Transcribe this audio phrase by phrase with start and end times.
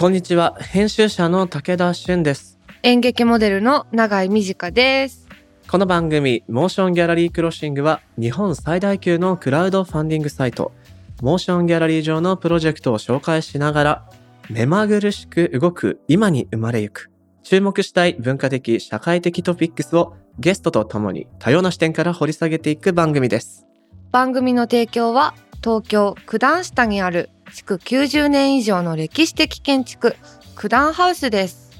[0.00, 0.56] こんにちは。
[0.58, 2.58] 編集者の武田俊です。
[2.82, 5.28] 演劇モデルの永井美智香です。
[5.68, 10.72] この番組モーションギャラリークロッシングは日本最大級のクラウドファンディングサイト。
[11.20, 14.10] モーションギャラリー上のプロジェクトを紹介しながら
[14.48, 17.10] 目まぐるしく動く今に生まれゆく。
[17.42, 23.66] 注目したい文化的社会的トピックスをゲストと共に多様な視点から掘り下げていく番組です。
[24.12, 30.16] 番組の提供は東京九段下にある築90年以上の歴史的建築
[30.56, 31.70] 九段ハウスです。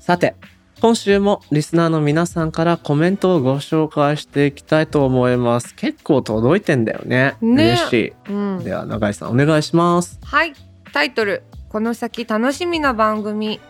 [0.00, 0.34] さて
[0.80, 5.74] 今週もリスナーの皆さんからコメントをご紹介していきたいと思います。
[5.74, 7.36] 結構届いてんだよね。
[7.40, 7.72] ね。
[7.72, 8.12] 嬉しい。
[8.28, 8.64] うん。
[8.64, 10.18] では永井さんお願いします。
[10.22, 10.52] はい。
[10.92, 11.42] タイトル。
[11.70, 13.60] この先楽しみな番組。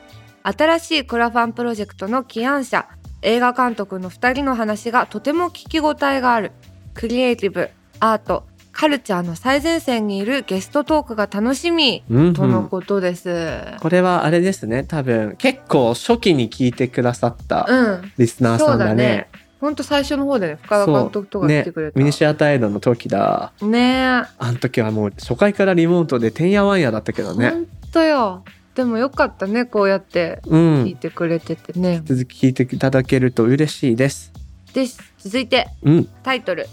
[0.42, 2.88] 新しいクラファンプロジェクトの起案者。
[3.23, 6.52] 映画監督の2人の話がとても聞き応えがある。
[6.95, 7.70] クリエイティブ。
[8.01, 13.62] アートカルチャーの最前線にいるゲストトークが楽しみうんとのことです。
[13.80, 18.12] これはあれですね多分結構初期に聞いてくださったうん。
[18.18, 19.28] リスナーさんだね,、
[19.60, 21.98] そうんと最初の方でね深田監督とか来てくれた。
[21.98, 24.26] ミニシアタイドの時だねえ。
[24.38, 28.45] あの時はもう初回からリモートでてんやわんやだったけどねほんとよ。
[28.74, 32.02] でもよかったねこうやってうん聞いてくれててね。
[32.04, 34.32] 続き聞いていただけると嬉しいです
[34.72, 35.00] です。
[35.18, 36.66] 続いてうんタイトル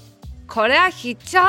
[0.47, 1.39] これは必聴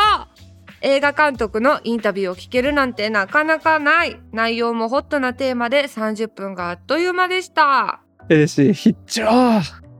[0.82, 4.20] 映画監督のインタビューを聞けるなんてなかなかない。
[4.32, 8.00] 内容もホットなテーマで30分があっという間でした。
[8.28, 8.74] 嬉しい。
[8.74, 9.24] 必聴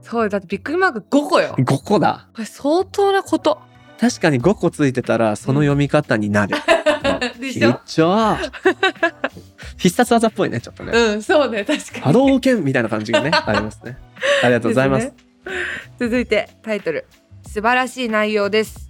[0.01, 1.55] そうだってびっくりマーク5個よ。
[1.57, 2.27] 5個だ。
[2.33, 3.59] これ相当なこと。
[3.99, 6.57] 確かに5個ついてたらその読み方になる、
[7.39, 7.79] 必 でしょ？
[7.85, 8.35] 聴
[9.77, 10.91] 必殺技っぽいねちょっとね。
[10.93, 12.01] うんそうね確かに。
[12.01, 13.97] 波動拳みたいな感じがね ありますね。
[14.43, 15.13] ありがとうございますね。
[15.99, 17.05] 続いてタイトル。
[17.47, 18.89] 素晴らしい内容です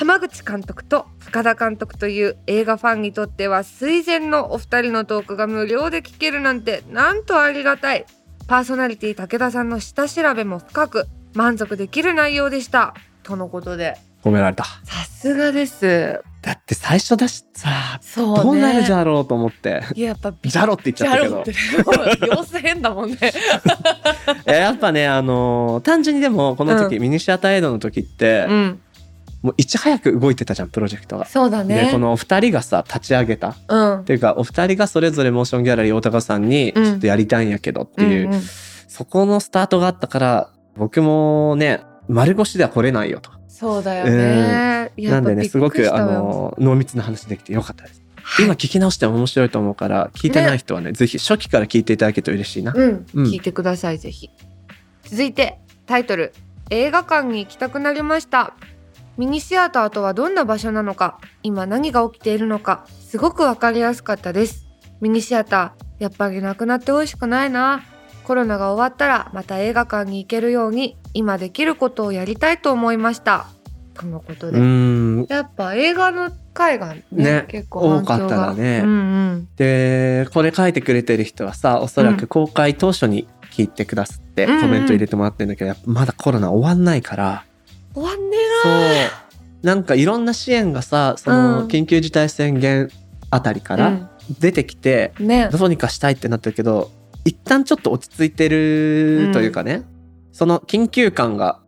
[0.00, 8.06] 浜口監督と深田監督という映画ファンにとっては垂涎のお二人のトークが無料で聞けるなんてなんとありがたい。
[8.48, 12.94] パーソナリティ武田さんの下調べも深く満足できる内容でした。
[13.22, 23.18] とのことで褒められたさすがですだって最初だしさそうねどうなるじゃろうと思っていややっぱじゃろって言っちゃったけど様子変だもんね
[24.46, 25.80] えやっぱねあの？
[25.80, 26.78] ー単純にでもこの？
[26.78, 27.78] 時、うミニシアターエイドの？
[27.78, 28.80] 時って、うん
[29.42, 31.24] もういち早く動いてたじゃんプロジェクトが。
[31.24, 38.40] そうだねでこのお二人がさ立ち上げたっうんていうかお二人がそれぞれモーションギャラリー大高さんにうんちょっとやりたいんやけどっていう、んん
[38.88, 43.30] そこのスタートがあったから僕もね丸腰では来れないよと。
[43.48, 44.90] そうだよね。
[44.96, 48.02] いやなんでねすごくあの濃密な話できてよかったです。
[48.38, 52.72] 今聞き直しても面白いと思うから聞いてない人はねぜひ初期から聞いていただけると嬉しいな。
[52.74, 54.30] うん、うん聞いてくださいぜひ。
[55.04, 56.32] 続いてタイトル
[56.70, 58.54] 映画館に行きたくなりました。
[59.20, 64.66] ミニシアターとはどんな場所なのか、今何が起きているのか、すごくわかりやすかったです。
[65.02, 67.82] ミニシアター、やっぱりなくなってほしくないな。
[68.24, 73.44] コロナが終わったらまた映画館に行けるように今できることをやりたいと思いました。
[73.92, 74.58] とのことうで。
[74.58, 78.92] んやっぱ映画の回がねね結構多かったらねうんう
[79.32, 79.48] ん。
[79.56, 87.44] でこれ書いてくれてる人はさおそらく公開当初に聞いてくださって、コメント入れてもらってるんだけどやっぱまだコロナ終わんないから
[88.00, 89.08] 終わんねそうえ
[89.62, 89.74] な。
[89.74, 92.88] なんかいろんな支援がさそうんの緊急事態宣言
[93.30, 95.48] あたりから出てきて、うんね。
[95.50, 96.90] どうにかしたいってなったけど
[97.24, 99.82] 一旦ちょっと落ち着いてるというかね、
[100.32, 101.60] その緊急感が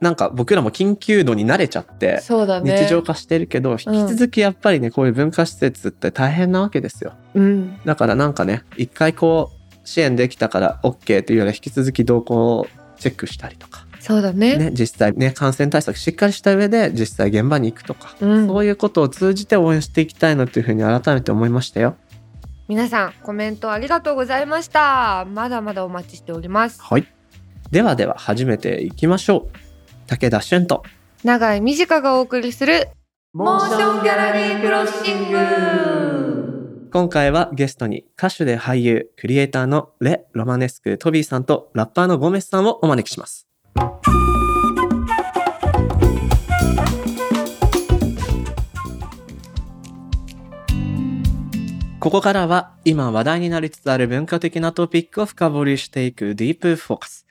[0.00, 2.84] なんか僕らも緊急度に慣れちゃってそうだね。
[2.84, 7.14] 日常化してるけど、引き続きやっぱりねこういう文化施設って大変なわけですよ。
[7.34, 7.80] うん。
[7.84, 12.68] だからなんかね一回こう支援できたから OK というよりは引き続き動向を
[12.98, 14.56] チェックしたりとか、そうだね。
[14.56, 21.96] ね、実際ね感染対策しっかりした上で実際現場に行くとか、うんそういうことを通じて応援していきたいなというふうに改めて思いましたよ。
[22.66, 25.26] 皆さんコメントありがとうございました。
[25.26, 26.80] まだまだお待ちしております。
[26.82, 27.06] はい。
[27.70, 29.58] ではでは始めていきましょう。
[30.06, 30.82] 武田俊と
[31.22, 32.88] 長井美智香がお送りする
[33.32, 36.88] モーションギャラリークロッシング。
[36.90, 43.49] 今回はゲストに歌手で俳優、クリエイターのレ・ロマネスク・トビーさんとラッパーのゴメスさんをお招きします。
[52.00, 57.26] ここからは今話題になりつつある文化的なトピックを深掘りしていくディープフォーカス。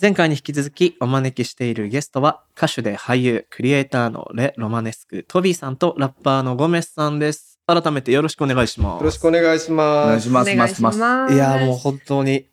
[0.00, 7.60] 前回に引き続きお招きしているゲストは歌手で俳優、クリエイターのレ・ロマネスク・トビーさんとラッパーのゴメスさんです。
[7.66, 9.00] 改めてよろしくお願いします。
[9.00, 10.08] よろしくお願いしおます。
[10.08, 10.52] 願いします。
[10.52, 10.92] お願いしま
[11.28, 11.34] す。
[11.34, 12.46] いやもう本当に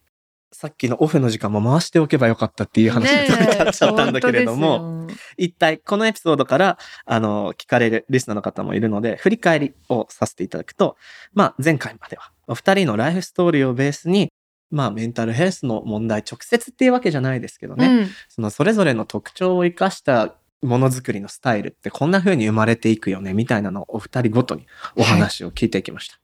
[0.53, 5.07] さっきのオフの時間も回しておけばよかったっていう話になっちゃったんだけれども、
[5.38, 10.98] 一体このエピソードからあの聞かれるリスナーの方もいるので振り返りをさせていただくと、
[11.33, 14.31] まあ、前回まではお二人のライフストーリーをベースに、
[14.69, 18.07] まあメンタルヘルスの問題直接っていうわけじゃないですけどね、うん。
[18.27, 26.19] そのそれぞれの特徴を生かしたものづくりのスタイルってこんな風に生まれていくよねみたいなのをお二人ごとにお話を聞いてきました。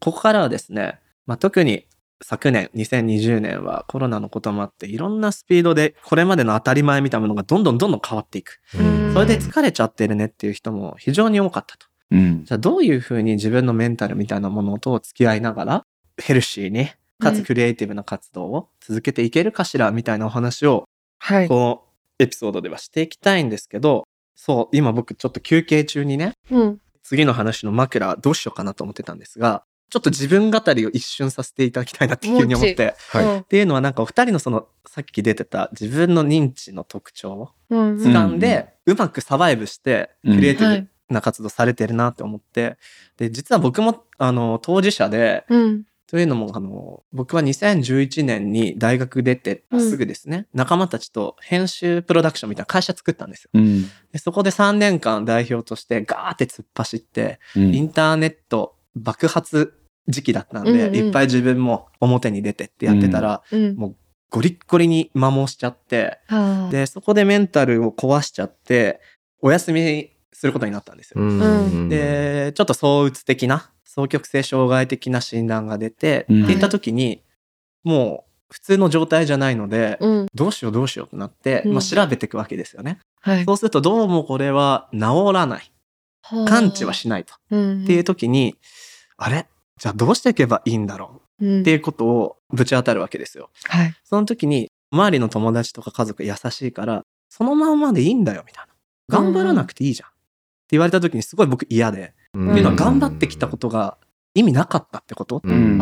[0.00, 1.86] ここからはですね、まあ、特に
[2.26, 8.60] 昨年2020年はコロナのこともあっていろんなスピードでこれまでの当たり前みたいなものがどんどんどんどん変わっていく。
[8.78, 11.86] うんそれで疲れちゃってるねっていう人も非常に多かったと。
[12.10, 12.44] うん。
[12.44, 15.86] じゃあどういう風に自分のメンタルみたいなものと付き合いながら
[16.16, 16.88] ヘルシーに
[17.20, 20.88] かつクリエイティブな活動を続けていけるかしらみたいなお話を
[21.18, 21.48] はい。
[21.48, 21.82] この
[22.18, 24.04] エピソードではしていきたいんですけど、
[24.34, 26.80] そう、今僕ちょっと休憩中にね、うん。
[27.02, 32.94] 次の話の枕どうしようかなと思ってたんですが、ちょっと自分語りを一瞬させていただきたいなって急に思って。
[33.08, 37.78] はいっていうのはなんかお二人のそのさっき出てた自分の認知の特徴をうん。
[37.78, 37.96] うん。
[37.98, 42.76] 掴んで、うまくサバイブしてクリエイティはいブな活動されてるなって思って、
[43.16, 45.82] で、実は僕もあの当事者で、うん。
[46.06, 53.50] というのもあの僕は2011年に大学出てうんすぐですね、仲間たちと編集プロダクションみたいな会社作ったんですよ。
[53.54, 53.82] うん。
[54.12, 59.74] でそこで3年間代表としてガーって突っ走って、うんインターネット爆発
[60.08, 63.76] 時期だったんで、うんうんいっぱい自分も表に出てってやってたら、うん。
[63.76, 63.96] もう
[64.30, 66.70] ゴリッゴリに摩耗しちゃって、はあ。
[66.70, 69.00] で、そこでメンタルを壊しちゃって、
[69.40, 71.22] お休みすることになったんですよ。
[71.22, 77.22] んで、ちょっと躁うつ的な、双極性障害的な診断が出て、うんって言った時に、
[77.84, 80.26] もう普通の状態じゃないので、うん。
[80.34, 82.98] どうしようどうしようってなって、うんまあ、調べていくわけですよね。
[83.20, 83.44] はい。
[83.44, 85.72] そうするとどうもこれは治らない。
[86.46, 87.34] 完治はしないと。
[87.50, 87.82] うん。
[87.84, 88.56] っていう時に、
[89.16, 89.46] あれ？
[89.78, 91.46] じゃあどうしていけばいいんだろう？
[91.46, 93.50] うんっていうことをぶち当たるわけですよ。
[93.64, 93.94] はい。
[94.04, 99.18] その時に、周りの友達とか家族優しいから、そのまんまでいいんだよ、みたいな。
[99.18, 100.08] 頑張らなくていいじゃん。
[100.08, 100.16] って
[100.70, 103.98] 言われた時にすごい僕嫌で、んっていうのは頑張ってきたことが
[104.34, 105.78] 意味なかったってこと、うん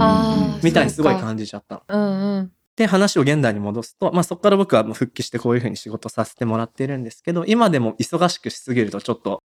[0.62, 1.82] みたいにすごい感じちゃったの。
[1.88, 2.52] うんうん。
[2.74, 9.42] で、話を現代に戻すと、まあそこから僕はもう復帰してこういうふうに仕事させてもらってるんですけど、今でも忙しくしすぎるとちょっと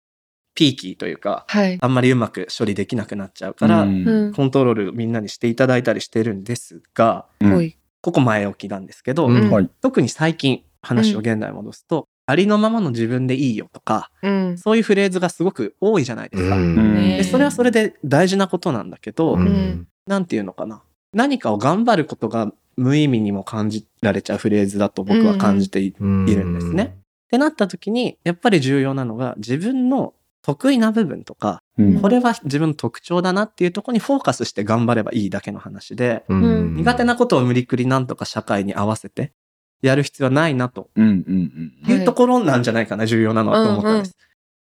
[0.58, 1.78] ピーキーというか、はい。
[1.80, 4.34] あんまりうまく処理できなくなっちゃうから、うんうん。
[4.34, 7.74] コントロールみんなにしていただいたりしてるんですが、うん。
[8.02, 9.70] ここ前置きなんですけど、うんはい。
[9.82, 14.58] 特に最近話を現代に戻すと、ありのままの自分でいいよとか、うん。
[14.58, 16.56] そういうフレーズがすごく多いじゃないですか。
[16.58, 20.82] ねでそれはそれで大事なことなんだけど、んなんていうのかな。
[21.14, 26.98] 何かを頑張ることが無意味にも感じられちゃうフレーズだと僕は感じてい,、るんですね。
[27.28, 32.02] ってなった時に、やっぱり重要なのが自分の得意な部分とか、うん。
[32.02, 36.76] これは自分の特徴だなっていうところにフォーカスして頑張ればいいだけの話で、ん。
[36.76, 39.34] 苦手なことを無理くりなんとか社会に合わせて
[39.82, 44.18] やる必要はないなとうんうんうんいうところなんじゃないかな、重要なのはと思ったんです。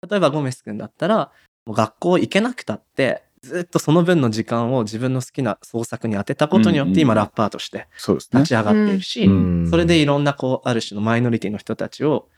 [0.10, 1.32] 例えばゴメス君だったら、
[1.66, 9.68] もう学校行けなくたって、ずっとその分の時間を自分の好きな創作に当てたことによっうんうんて今ラッパーとして立ち上がっているし、うん。
[9.70, 12.30] それでいろんなこう、ある種のマイノリティの人たちを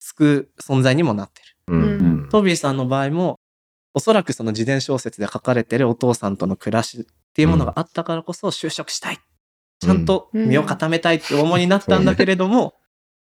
[0.00, 1.51] 救う存在にもなってる。
[1.68, 3.38] うんうんトビーさんの場合も、
[3.94, 7.04] おそらくその自伝小説で書かれてるお父さんとの暮らしっ
[7.34, 9.18] ていうものがあったからこそ就職したい。
[9.80, 12.74] ちゃんと身を固めたいって思いになったんだけれども、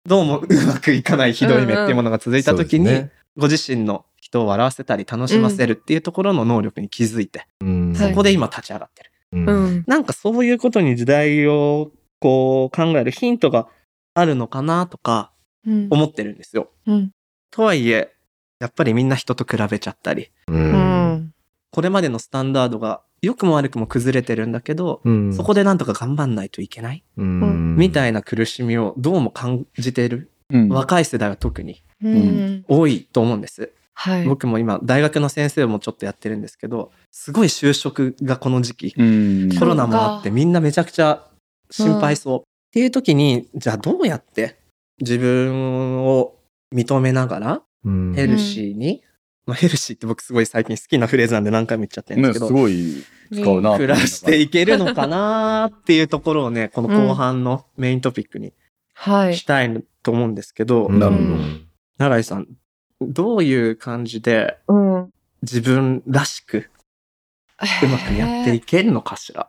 [0.05, 7.47] どうもうまくいかないひどい目っていうものが続いた時に、ご自身の人を笑わせたり楽しませるっていうところの能力に気づいて、
[7.95, 9.11] そこで今立ち上がってる。
[9.31, 9.83] う。
[9.87, 13.67] なんかそういうことに時代をこう考えるヒントが
[14.13, 15.31] あるのかなとか
[15.67, 15.87] うん。
[15.89, 16.69] 思ってるんですよ。
[16.85, 17.11] うん。
[17.51, 18.14] とはいえ、
[18.59, 21.33] やっぱりみんな人と比べちゃったり、ううんん。
[21.71, 30.31] これまでのスタンダードが良くも悪くも崩れてるんだけど、うんそこでなんとか頑張んないといけない、うんみたいな苦しみをどうも感じている？
[30.51, 32.65] うん若い世代は特にうん。
[32.67, 33.71] 多いと思うんです。
[33.93, 34.25] はい。
[34.25, 41.25] 僕も今大学の先生もちょっとやってるんですけど、すごい就職がこの時期、うんコロナもあってみんなめちゃくちゃ
[41.71, 42.39] 心配そう。
[42.39, 44.57] っていう時に、じゃあどうやって
[44.99, 46.35] 自分を
[46.73, 47.61] 認めながらうん
[48.15, 49.03] ヘルシーに、
[49.45, 58.53] まあ、ヘルシーって僕すごい最近好きなフレーズなんで何回も言っちゃってるんでねすすけど、ごい使うな暮らしていけるのかなっていうところをね、この後半のメイントピックに
[58.93, 59.37] はい。
[59.37, 62.47] したいと思うんですけど、なるほうん永井さん、
[63.01, 65.11] どういう感じでうん。
[65.41, 66.69] 自分らしく
[67.83, 69.47] うまくやっていけるのかしら？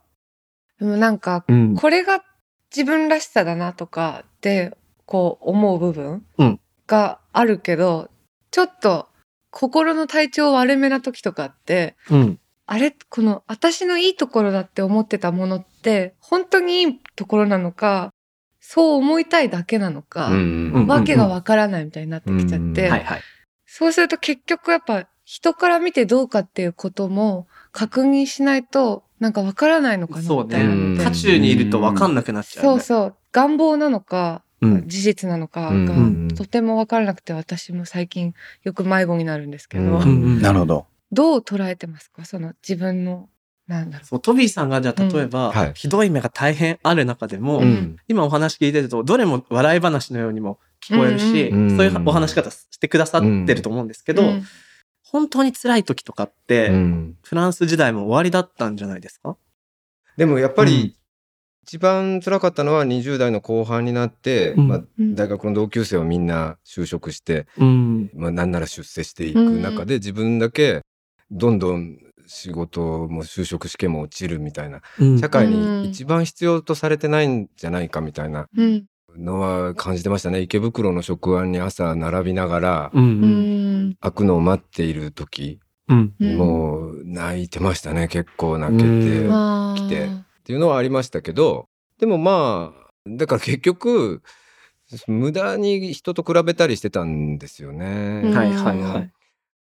[0.78, 1.74] でもなんか、うん。
[1.74, 2.22] これが
[2.70, 4.76] 自分らしさだなとかって、
[5.06, 6.60] こう思う部分うん。
[6.86, 8.10] があるけど、
[8.56, 9.06] ちょっと
[9.50, 12.40] 心の体調悪めな時とかって、うん。
[12.64, 18.14] あれこの私のいいところだって思ってたものって、本当にいいところなのか、
[18.58, 23.20] そう思いたいだけなのか、うんわけがわからないみたいになってきちゃって、うんはいはい。
[23.66, 32.70] そうすると結局やっぱ人から見てどうかっていうことも確認しないとなんかわからないのかなそうみたいなのねで渦中にいると分かんなくなっちゃう、ね。
[32.70, 34.45] そうそう願望なのかうん。
[34.60, 35.84] 事実なのかうん。
[35.86, 36.28] がうん。
[36.34, 39.90] とてもわからなくて私も最近よく迷子になるんですけど、うん。
[39.90, 40.02] うん。
[40.02, 40.06] う
[40.38, 40.42] ん。
[40.42, 40.86] なるほど。
[41.12, 42.24] どう捉えてますか？
[42.24, 43.28] その自分の
[43.68, 45.52] なんだろそう、トビーさんがじゃあ例えば、うん。
[45.54, 45.72] はい。
[45.74, 47.96] ひどい目が大変ある中でも、うん。
[48.08, 51.68] 今お話聞いてると、どれも笑い話のようにも聞こえるし、うん。
[51.70, 51.76] うん。
[51.76, 54.44] そういうお話し方してくださってると思うんですけど、ううん。
[55.02, 57.16] 本当に辛い時とかって、うん。
[57.22, 59.36] フランス時代も終わりだったんじゃないですか？
[60.16, 60.68] でもやっぱうん。
[60.68, 60.95] り
[61.66, 68.10] 一番辛かったのは20代の後半になって、うんまあ、うん大学の同級生はみんな就職して、うん。
[68.14, 70.82] まあ、なんなら出世していく中で自分だけ
[71.32, 74.80] どんどん仕事も就職試験も落ちるみたいな
[75.18, 78.84] 社会に一番必要とされてないんじゃないかみたいなうん
[79.16, 83.04] のは感じてましたね池袋の職案に朝並びながらうん。
[83.04, 83.88] ううん。
[83.90, 85.58] ん開くのを待っている時
[85.88, 86.14] うん。
[86.20, 88.88] うんもう泣いてましたね結構泣けて。
[88.88, 94.22] うんあー来てっていうのはありましたけどでもまあだから結局
[95.08, 98.20] 無駄に人と比べたりしてたんですよね。
[98.22, 99.12] うんはいはいはい。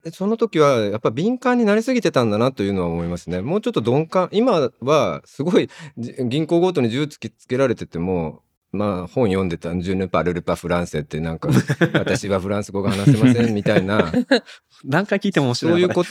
[0.03, 3.41] でその時はやっぱ敏感になりすぎてたんだなというのは思いますね。
[3.41, 8.43] もうちょっと鈍感今はすごいじ銀行強盗に銃突きつけられてても
[8.75, 11.49] まあ本読んでた「ジュネパルルパフランセ」ってなんか
[11.95, 14.13] 「私はフランス語が話せません」みたいな
[14.85, 15.79] 何回聞いても面白いな。
[15.79, 16.05] そういうこ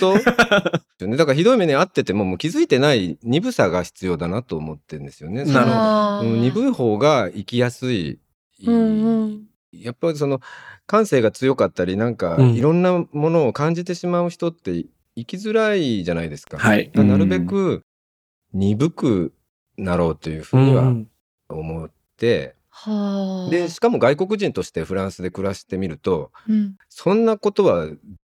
[1.00, 5.44] とねだからひどい目に遭っててももう気づいてない鈍さが必要だなと思ってるんですよね。
[5.44, 8.20] なるほど鈍い方が生きやすい。
[8.66, 9.44] うんうん
[9.74, 10.40] やっぱりその
[10.86, 16.58] 感性が強かったりなんかうんいろんなものを感じてしまう人って生きづらいじゃないですか。
[16.58, 16.92] はい。
[16.94, 17.82] なるべく
[18.54, 19.34] 鈍く
[19.78, 20.94] なろうというふうには
[21.50, 22.03] 思って、
[22.70, 23.50] はあ。
[23.52, 26.76] でしかも外国人としてフランスで暮らしてみるとうん。
[26.90, 27.88] そんなことは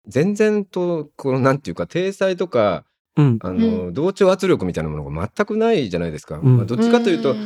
[0.08, 2.86] 全然とこのなんていうか体裁とか
[3.16, 3.40] うん。
[3.42, 6.40] あの、同調圧力みたいなものが全くないじゃないですか。
[6.40, 6.58] うん。
[6.58, 7.38] まあ、どっちかというと、ん。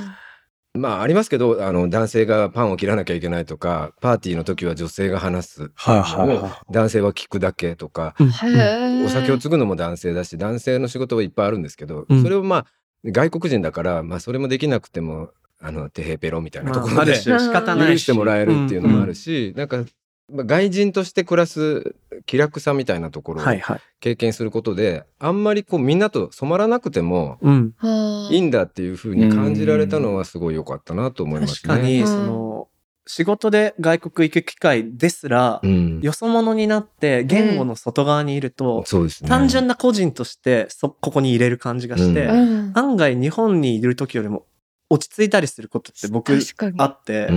[0.73, 5.71] まあありますけどあの男性がパンを切らなきゃいけないとかパーティーの時は女性が話す。
[5.73, 12.21] はいは男性は聞くだけとか、お酒を継ぐのも男性だし男性の仕事はいっぱいあるんですけど、うん。
[12.21, 12.65] それをまあ
[13.05, 17.91] 外国人だから、まあ、それもできなくてもあのテヘペロみたいなとこまあ、あろでる種仕方ないし。
[17.93, 19.83] 許してもらえるっていうのもあるし、なんか、
[20.31, 21.95] まあ、外人として暮らす
[22.25, 23.81] 気楽さみたいなところをはいはい。
[23.99, 27.73] 経験することで、あんまりこうみんなと染まらなくてもうん。
[27.77, 31.73] はあいいんだっていうふうに感じられたのはすごい良かったなと思いますね。
[31.73, 32.67] 確かに、うんその、
[33.07, 39.29] 仕事で外国行く機会ですら、うん、よそ者になって言語の外側にいると、そうですね。
[39.29, 44.45] 単純な個人としてそここに入れる感じがして、ううん案外日本にいる時よりも
[44.89, 46.33] 落ち着いたりすることって僕
[46.77, 47.27] あって、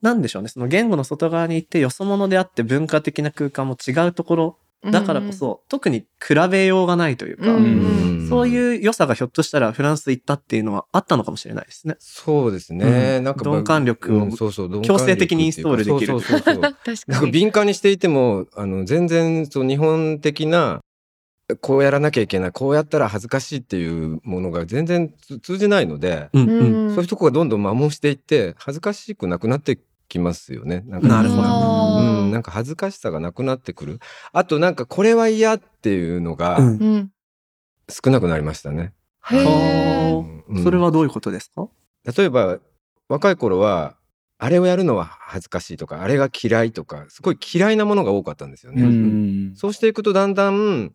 [0.00, 0.48] なんでしょうね。
[0.48, 4.58] その言語の外側に行ってよそ者であって文化的な空間も違うところ
[4.90, 7.44] だからこそ、特に比べようがないというか、
[8.28, 11.96] そういう良さがひょっとしたらフランス行ったっていうのはあったのかもしれないですね。
[12.00, 13.16] そうですね。
[13.18, 13.24] うん。
[13.24, 16.14] なんか鈍感力をうんそうそう鈍感強制的にインストールできる
[17.06, 20.80] なんか敏感にしていてもあの全然そう日本的な
[21.60, 30.84] こうやらなきゃいけないこうやったら恥ずかしいっていうものが全然つ通じないので、うんうんうんそういうとこがどんどん摩耗していって恥ずかしくなくなってきますよね。
[30.86, 31.42] なんかなるほど
[32.00, 33.98] うん、なんか恥ずかしさがなくなってくる。
[34.32, 37.10] あとなんかこれは嫌っていうのがうんうん
[37.88, 38.92] 少なくなりましたね。
[39.24, 41.68] へーはうんそれはどういうことですか、
[42.16, 42.58] 例えば
[43.08, 43.96] 若い頃は
[44.38, 48.82] あれをやるのは恥ずかしいとかあれが嫌いとかすごい嫌いなものが多かったんですよね。
[48.82, 50.92] うんそうしていくとだんだん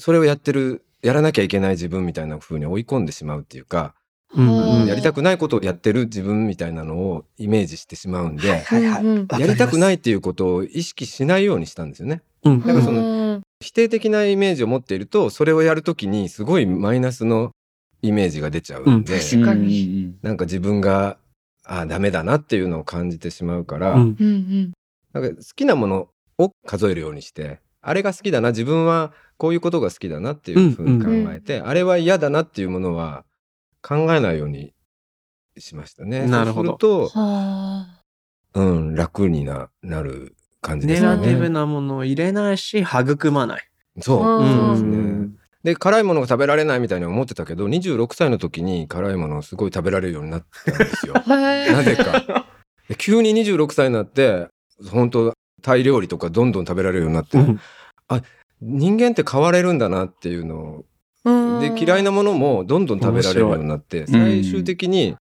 [0.00, 3.94] それをやってるやらなきゃいけない自分みたいな風に追い込んでしまうっていうか、
[4.34, 9.40] うんはあやりたくないことをやってる自分みたいなのをイメージしてしまうんで、はいはい。
[9.40, 12.22] やりたくないいっていうことを意識しないようにしたんですよね。
[12.44, 12.60] うん。
[12.60, 13.40] なんかそのうん。
[13.60, 17.50] 否定的なイメージを持っているとそれをやるときにすごいマイナスの
[18.02, 20.18] イメージが出ちゃうんで、うん。
[20.22, 21.18] なんか自分が
[21.64, 24.72] あダメだなっていうのを感じてしまうから、うん。
[25.12, 33.24] なんか好きなものを数えるようにしてあれが好きだな自分はこういうことが好きだなっていうふうに考えて、あれは嫌だなっていうものは
[33.80, 34.74] 考えないように
[35.56, 36.26] しましたね。
[36.26, 38.02] なるほどそうするはあ
[38.52, 41.16] と、うん、楽にななる感じでネすよね。
[41.16, 43.62] ガティブなものを入れないし育まない。
[44.00, 44.96] そう、うんそうですね。
[44.98, 51.12] うんで辛いものが食べられないみたいに思ってたけど26歳の時に辛いものをすごい食べられるようになったんですよ。
[51.26, 52.46] なぜか。
[52.88, 54.48] で急に26歳になって
[54.90, 57.60] 本当タイ料理とかどんどん食べられるようになって、うん
[58.60, 60.84] 人間って変われるんだなっていうのを
[61.24, 61.60] うん。
[61.60, 65.16] で嫌いなものもどんどん食べられるようになって最終的に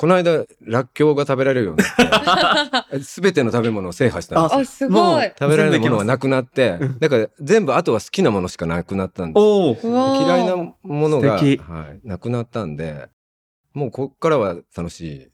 [0.00, 4.60] この間、らっきょうが食べられるようになって、 すべての食べ物を制覇したんですよ。
[4.60, 5.28] あすごい。
[5.28, 9.86] も食べられるものがなくなってうん、だから全部あとは好きなものしかなくなったんです。
[9.86, 11.60] 嫌いなものが、はい、
[12.02, 13.10] なくなったんで、
[13.74, 15.28] もうこっからは楽しい。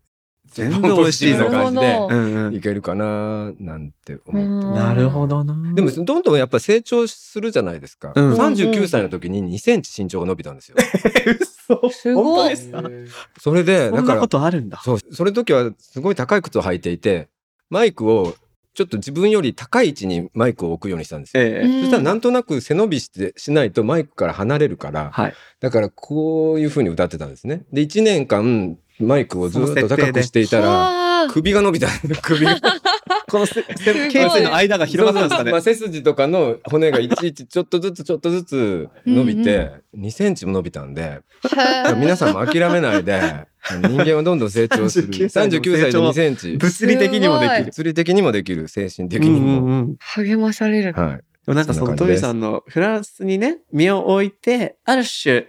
[0.52, 2.56] 全部美味しいな感じで。
[2.56, 4.48] いけるかななんて思って。
[4.48, 5.74] うんなるほどな。
[5.74, 8.12] でも、どんどんやっぱ成長するじゃないですか。
[8.14, 10.76] うん39歳の時に2センチ身長が伸びたんですよ。
[11.68, 11.90] 嘘。
[11.90, 12.24] すごい。
[12.24, 12.82] 本当ですか？
[13.40, 14.80] それで、だからそんなこ、とあるんだ。
[14.84, 17.28] そう、それ時はすごい高い靴を履いていて、
[17.70, 18.34] マイクを
[18.74, 21.42] ちょっと自分より高い位置にマイクを置くようにしたんですよ。
[21.42, 21.80] ええ。
[21.80, 27.30] そしたらなんとなく背伸びしてしないとマイクから離れるから、はいだからこういう風に歌ってたん。
[27.30, 27.64] ですね。
[27.72, 31.88] で、1年間マイクをずっと高くしていたら、はあ首が伸びた。
[32.22, 32.58] 首が。
[33.28, 41.20] このせせ頸椎の間が広がったんですかねまあ、背筋とかの骨がいちいちちょっとずつちょっとずつ伸びて、2センチも伸びたんで、
[41.96, 43.20] 皆さんも諦めないで、
[43.82, 45.08] 人間はどんどん成長する。
[45.08, 46.56] 39歳の39歳で2センチ。
[46.56, 49.62] 物理的にもできる物理的にもできる、精神的にも。
[49.62, 50.92] うん励まされる。
[50.92, 51.16] はい。
[51.16, 55.46] でもなんかそのトビさんのフランスにね身を置いてある種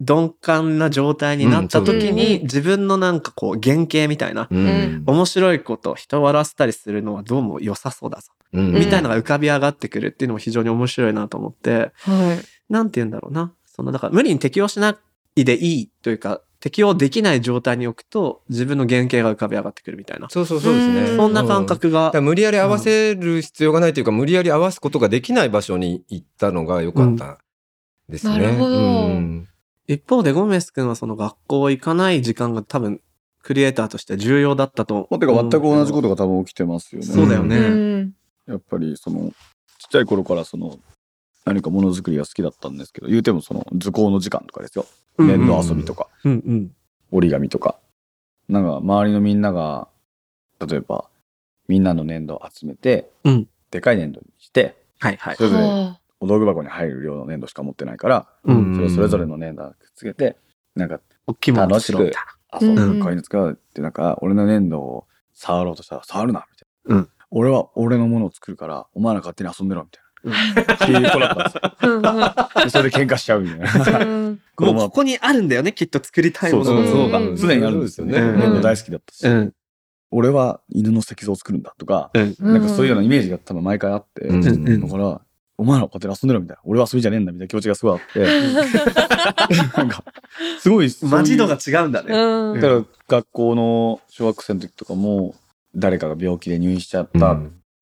[0.00, 5.02] 鈍感な状態になった時に自分のなんかこう原型みたいなうん。
[5.06, 12.34] 面白いこと人を笑わせたりするのはどうも良さそうだぞうんみたいなのが浮かび上がってくるっていうのも非常に面白いなと思っては
[12.68, 12.72] い。
[12.72, 14.96] なんて言うんだろうなそのだから無理に適応しな
[15.36, 21.00] いでいいというか適応できない状態に置くと自分の原型が浮かび上がってくるみたいなそうそうそうですね。
[21.10, 27.38] うんそんな感覚がだから無理やり合わせる必要がないというか、無理やり合わすことができない場所に行ったのが良かった
[28.08, 28.38] ですね。
[28.38, 29.48] なるほどうん
[29.88, 33.00] 一方でゴメス君はその学校行かない時間が多分
[33.42, 37.06] クリエイターとして重要だったとまあてか全く同じことが多分起きてますよね。
[37.06, 37.56] そうだよね。
[37.56, 38.14] うん。
[38.46, 39.34] やっぱりそのちっ
[39.90, 40.78] ちゃい頃からその
[41.44, 44.86] 何かものづくりが好きだったんですけど言うてもその図工の時間とかですよ。
[45.18, 46.70] うん粘土遊びとか、うんうん。
[47.12, 47.78] 折り紙とか。
[48.48, 49.88] なんか周りのみんなが
[50.66, 51.08] 例えば
[51.68, 53.48] みんなの粘土を集めて、うん。
[53.70, 55.36] でかい粘土にしてはいはい。
[55.36, 58.74] それぞれはお道具箱に入る量の粘土しか持ってないから、うん。
[58.74, 60.36] それをそれぞれの粘土をくっつけて
[60.74, 62.12] なんか大きいもの楽しく
[62.52, 67.08] 作ろうこういうの使うってなんか俺の粘土を触ろうとしたら触るなみたいな、うん。
[67.30, 70.06] 俺は俺のものを作るからお前ら勝手に遊んでろみたいな。
[70.26, 72.80] っていう子だったんですよ。
[72.82, 74.06] それで喧嘩しちゃうみたいな。
[74.58, 76.82] もうここにあるんだよねきっと作りたいもの。
[76.82, 77.32] がそうう。
[77.32, 77.36] ん。
[77.36, 78.14] 常にあるんですよね。
[78.14, 79.52] そうですよね粘土大好きだったし、うん。
[80.10, 82.34] 俺は犬の石像を作るんだとか、うん。
[82.40, 85.20] なんかそういうようなイメージが多分毎回あって、だから、
[85.58, 86.62] お前ら勝手に遊んでろみたいな。
[86.64, 88.20] 俺は遊びじゃねえんだみたいな気持ちがすごいあって、
[89.76, 90.04] なんか、
[90.58, 92.14] すごいそういう、マジ度が違うんだね。
[92.14, 92.60] うん。
[92.60, 95.34] だから学校の小学生の時とかも、
[95.74, 97.40] 誰かが病気で入院しちゃったっ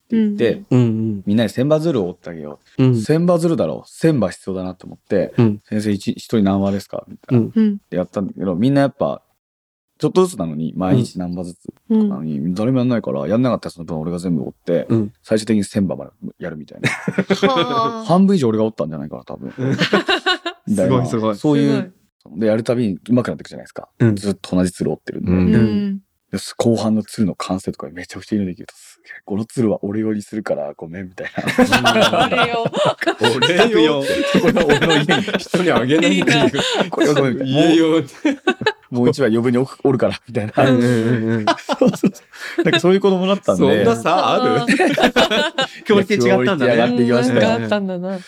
[0.08, 0.80] て言って、うん。
[0.80, 2.84] うんみんなに千羽鶴を折ってあげよう。
[2.84, 3.00] うん。
[3.00, 3.88] 千羽鶴だろう。
[3.88, 5.60] 千羽必要だなと思って、うん。
[5.64, 7.48] 先生一一人何羽ですかみたいな。
[7.54, 7.78] うん。
[7.90, 9.22] やったんだけど、みんなやっぱ、
[9.98, 16.88] ちょっとずつなのに、毎日何羽ずつうんなのに、誰もやんないから、やんなかったやつの分俺が全部折って、うん最終的に1000羽までやるみたいな。
[16.90, 19.52] はあ半分以上俺が折ったんじゃないかな、多分。
[20.68, 21.92] すごいすごいそういすう、
[22.38, 23.88] で、やるたびに上手くなっていくじゃないですか。
[24.00, 25.30] うんずっと同じ鶴折ってるんで。
[25.32, 26.00] うん
[26.56, 32.22] 後半の鶴の完成とかめちゃくちゃいいのできると、すげえ、この鶴は俺寄りするからごめんみたいな。
[32.24, 32.64] あれよ
[33.70, 34.02] 俺よ。
[34.42, 36.46] これは俺の家に、人にあげないってい
[36.86, 36.90] う。
[36.90, 37.38] これはごめん。
[37.38, 38.08] 言えよって。
[38.94, 40.70] もう一羽余分に折るから、みたいな。
[40.70, 43.84] うんうんうんうんそうそうそうなんかそういう子供だったんで。
[43.84, 44.74] そんな差ある？
[45.86, 48.18] クオリティ違ったんだクオリティ上がねってきましたよなんかあったんだな。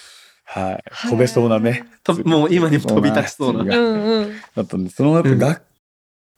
[0.45, 0.85] はい。
[1.09, 1.85] 飛べそうなね。
[2.03, 4.33] ともう今にも飛び立ちそうなううんうん。
[4.55, 5.63] だったんで、そのや学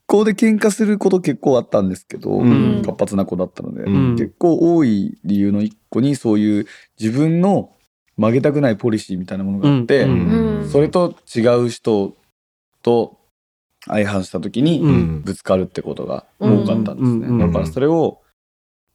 [0.06, 6.66] 校で喧嘩すること結構あったんですけど、うん活発な子だったので、うん結構多い理由の一個にそういう
[6.98, 7.72] 自分の
[8.16, 10.06] 曲げたくないポリシーみたいなものがあって、
[10.72, 12.16] それと違う人
[12.82, 13.17] と
[13.88, 15.22] 相反した時にうん。
[15.22, 17.26] ぶつかるってことが多かったんですね。
[17.26, 17.34] うん。
[17.34, 17.38] うん。
[17.38, 18.20] だからそれを、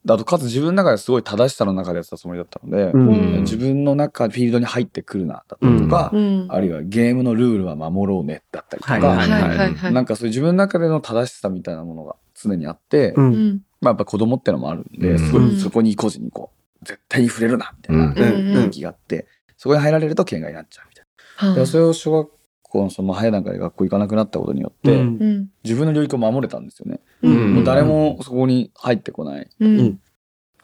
[0.07, 3.41] あとかつ自分の中ですごい正しさの中でやってたつもりだったので、うん。
[3.43, 6.47] 自分の中フィールドに入ってくるなだったりとか、うん。
[6.49, 9.93] あるいはゲームのルールは守ろうねだったりとか、はいはいはいはい。
[9.93, 13.33] なんかそういう自分の中での正しさみたいなものが常にあって、うん。
[13.33, 15.19] うんまあやっぱ子供ってのもあるんで、うん。
[15.19, 16.51] すごうんいそこに個人にこ
[16.81, 18.11] う、絶対に触れるな、みたいなうん。
[18.11, 18.63] うん。
[18.63, 19.27] 雰囲気があって、
[19.57, 21.05] そこに入られると喧嘩になっちゃうみたい
[21.49, 21.55] な。
[21.55, 22.29] でそれを小学
[22.73, 24.99] 校のその早い段階で学校行かなくなったことによって、うん。
[24.99, 26.99] うん自分の領域を守れたんですよね。
[27.21, 27.55] うん。
[27.55, 29.47] もう誰もそこに入ってこない。
[29.59, 29.99] うん。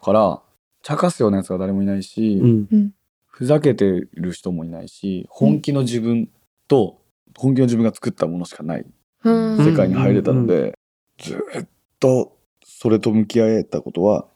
[0.02, 0.42] から、
[0.82, 2.92] 茶化すようなやつが誰もいないし、うん。
[3.26, 6.28] ふざけてる人もいないし、本気の自分
[6.68, 7.00] と、
[7.36, 8.86] 本気の自分が作ったものしかない。
[9.24, 9.56] うん。
[9.58, 10.76] 世界に入れたので、
[11.18, 11.66] ずっ
[11.98, 14.26] とそれと向き合えたことは、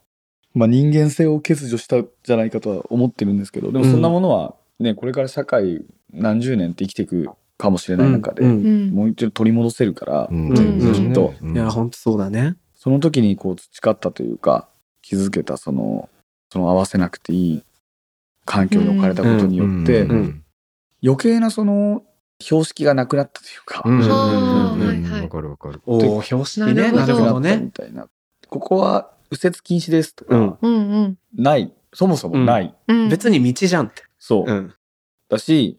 [0.54, 12.56] まあ人間性を欠如したんじゃないかとは思ってるんですけど、でもそんなものはね、これから社会何十年って生きていくかもしれない中で、うんうんもう一度取り戻せるから、うんうんずっとうんいや、ほんとそうだね。
[12.74, 14.68] その時にこう培ったというか
[15.02, 16.08] 気づけたその
[16.50, 17.62] その合わせなくていい
[18.44, 20.40] 環境に置かれたことによって、うんうん
[21.06, 22.02] 余計なその
[22.40, 25.82] 標識がなくなったというか、うんうんはあうんうんはいはいわかるわかる。
[25.84, 26.72] おお、標識ね。
[26.72, 27.70] ななるほどるほどなったみね。
[27.74, 28.08] たいな。
[28.48, 31.70] ここは右折禁止ですとか、うんうんうんない。
[31.92, 32.74] そもそもない。
[32.88, 33.08] うん。
[33.10, 34.02] 別に道じゃんって。
[34.18, 34.50] そう。
[34.50, 34.74] うん。
[35.28, 35.78] だし、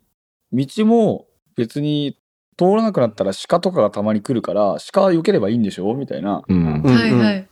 [0.54, 1.26] 道も
[1.56, 2.18] 別に
[2.58, 5.94] 通らなくなったら鹿とかがたまに来るから、鹿は避ければいいんでしょ？
[5.94, 6.44] みたいな。
[6.48, 7.48] うんうんはいはい。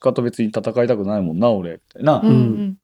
[0.00, 1.72] 鹿と別に戦いたくないもんな、俺。
[1.72, 2.20] みたいな。
[2.20, 2.78] うんうん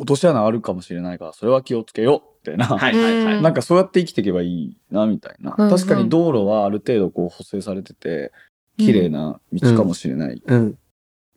[0.00, 2.48] 落とし穴あるかもしれないから、それは気をつけよう。
[2.48, 2.66] みたいな。
[2.66, 3.36] はいはいはい。
[3.38, 5.56] うんなんかそうやって生きていけばいいな、みたいな。
[5.58, 8.30] うんうん確かに道路はある程度こう補正されてて、
[8.76, 10.78] 綺麗な道かもしれないうん。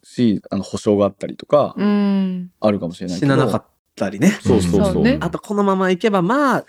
[0.04, 2.52] し、あの保証があったりとか、うん。
[2.60, 3.34] あるかもしれないけど。
[3.34, 4.30] 死ななかったりね。
[4.30, 6.66] そうそうそうねあと、このまま行けば、まあ、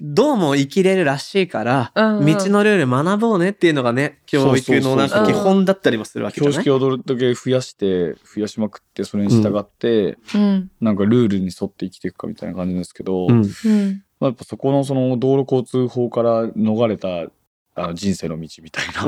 [0.00, 6.52] どうも生きれるらしいから、うんうん道のルール学ぼうねっていうのがね、教育のなんか基本だったりもするわけじゃない？
[6.62, 10.70] 標識をどれだけ増やして、増やしまくって、それに従って、うん。
[10.80, 13.42] なんかルールに沿って生きていくかみたいな感じですけど、うん。
[13.42, 14.04] うん。
[14.18, 17.30] まあ、やっぱそこのその道路交通法から逃れた
[17.76, 19.04] あの人生の道みたいな、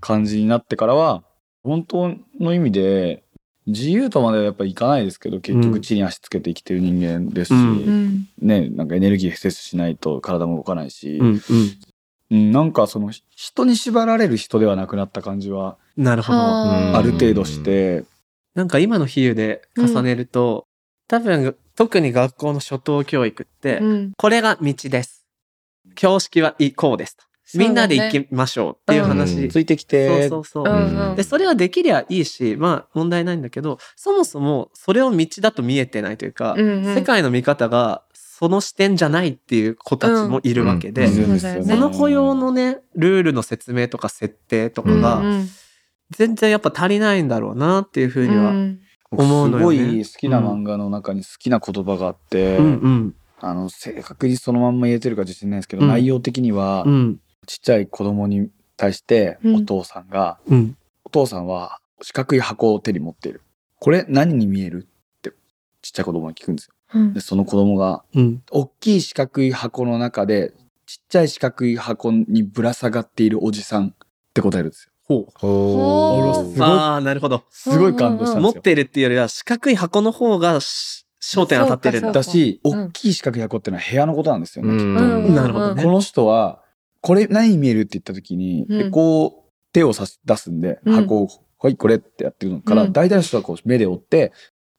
[0.00, 1.24] 感じになってからは、
[1.62, 3.23] 本当の意味で、
[3.66, 8.28] 自由とまではやっぱいかないですけど、結うん局地に足つけて生きてる人間ですし、うんうん。
[8.40, 11.26] ね、なんかエネルギー摂取しないと体も動かないし、うん。
[11.26, 11.40] うん。
[12.30, 16.38] うんなんかその人に縛られる人ではなくなった感じはなるほど。
[16.38, 18.04] はある程度して、
[18.54, 20.66] なんか今の比喩で重ねると、
[21.08, 24.12] 多分、特に学校の初等教育って、うん。
[24.16, 25.26] これが道です。
[25.96, 27.24] 標識はこうですと。
[27.58, 29.36] みんなで行きましょうっていう話。
[29.42, 29.48] うん。
[29.48, 30.74] ついてきて、そうそうそう。
[30.74, 31.10] うん。
[31.10, 36.94] うんで、それはできりゃいいし、まあ問題ないんだけど、そもそもそれを道だと見えてないというか、うんうん。
[36.94, 41.40] 世界の見方がその視点じゃないっていう子たちもいるわけで、うんいるん。
[41.40, 45.48] その雇用のね、ルールの説明とか設定とかうんが、うん。
[46.10, 48.50] 全然やっぱ足りないんだろうなっていうふうには。
[48.50, 48.80] うん。
[49.10, 49.78] 思うのよね。
[49.78, 53.14] すごい好きな漫画の中に好きな言葉があって、うんうん。
[53.40, 55.88] あの正確にそのまんま言えてるか自信ないですけど、うん。
[55.88, 57.18] 内容的には、うん。
[57.44, 59.54] ちっちゃい子供に対してうん。
[59.56, 60.76] お父さんが、うん。
[61.04, 63.42] お父さんは四角い箱を手に持っている。
[63.78, 64.86] これ何に見える？
[65.18, 65.30] って
[65.82, 66.74] ちっちゃい子供に聞くんですよ。
[66.94, 67.14] うん。
[67.14, 68.42] でその子供がうん。
[68.50, 70.52] 大きい四角い箱の中で
[70.86, 73.92] ちっちゃい四角い箱にぶら下がっているおじさんっ
[74.34, 74.90] て答えるんですよ。
[75.06, 75.30] ほう。
[75.38, 76.68] すごい。
[76.68, 77.44] ああ、なるほど。
[77.50, 78.52] すごい感動したんですよ。
[78.54, 82.22] 持ってるっていうよりは四角い箱の方がし焦点当たってるんだ。
[82.22, 84.84] し、うん大きい四角い箱っていうのは部屋のことなんですよね、きっと。
[84.84, 85.34] うん。
[85.34, 85.82] なるほどね。
[85.82, 86.62] この人は、
[87.04, 88.78] これ何に見えるって言った時に、うん。
[88.78, 90.94] でこう、手を差し出すんで、うん。
[90.94, 92.62] 箱を、はい、これってやってるの。
[92.62, 92.92] から、うん。
[92.94, 94.32] 大体の人はこう目で追って、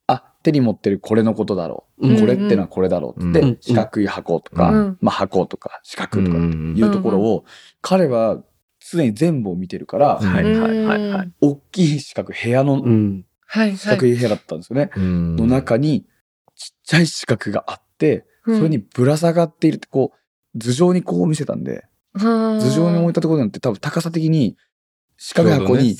[0.08, 2.08] あ、手に持ってるこれのことだろう。
[2.10, 2.20] うん。
[2.20, 3.58] これってのはこれだろうって、うん。
[3.62, 4.98] 四角い箱とか、うん。
[5.02, 6.74] まあ箱とか四角とかうん。
[6.76, 7.46] いうところを、
[7.82, 8.42] 彼は
[8.80, 11.32] 常に全部を見てるから、うんはいはいはいはい。
[11.42, 13.24] 大きい四角い部屋のうん。
[13.46, 14.90] はい四角い部屋だったんですよね。
[14.96, 15.36] うん。
[15.36, 16.08] の中に
[16.56, 20.12] ちっちゃい四角があって、それにぶら下がっているって、こ
[20.56, 21.86] う、頭上にこう見せたんで、
[22.18, 24.58] 頭頭上に置いたところによって多分高さ的に
[25.18, 25.96] 四角い箱に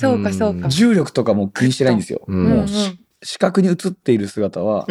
[0.70, 2.24] 重力とかも気にしてないんですよ。
[2.28, 2.44] うん。
[2.50, 4.86] もうし四角に映っている姿は。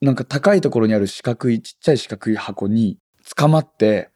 [0.00, 2.98] なんか高いところにある四角いちっちゃい四角い箱に
[3.36, 4.10] 捕まって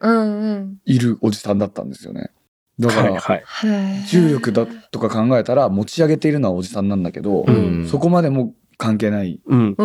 [0.85, 2.31] いるおじさんだったんですよね。
[2.79, 3.43] だから、はい。
[3.45, 4.07] はい。
[4.07, 7.89] 重力だとか考えたら持ち上げているのはおじさんなんだけど、うん。
[7.89, 9.41] そこまでも関係ない。
[9.47, 9.77] も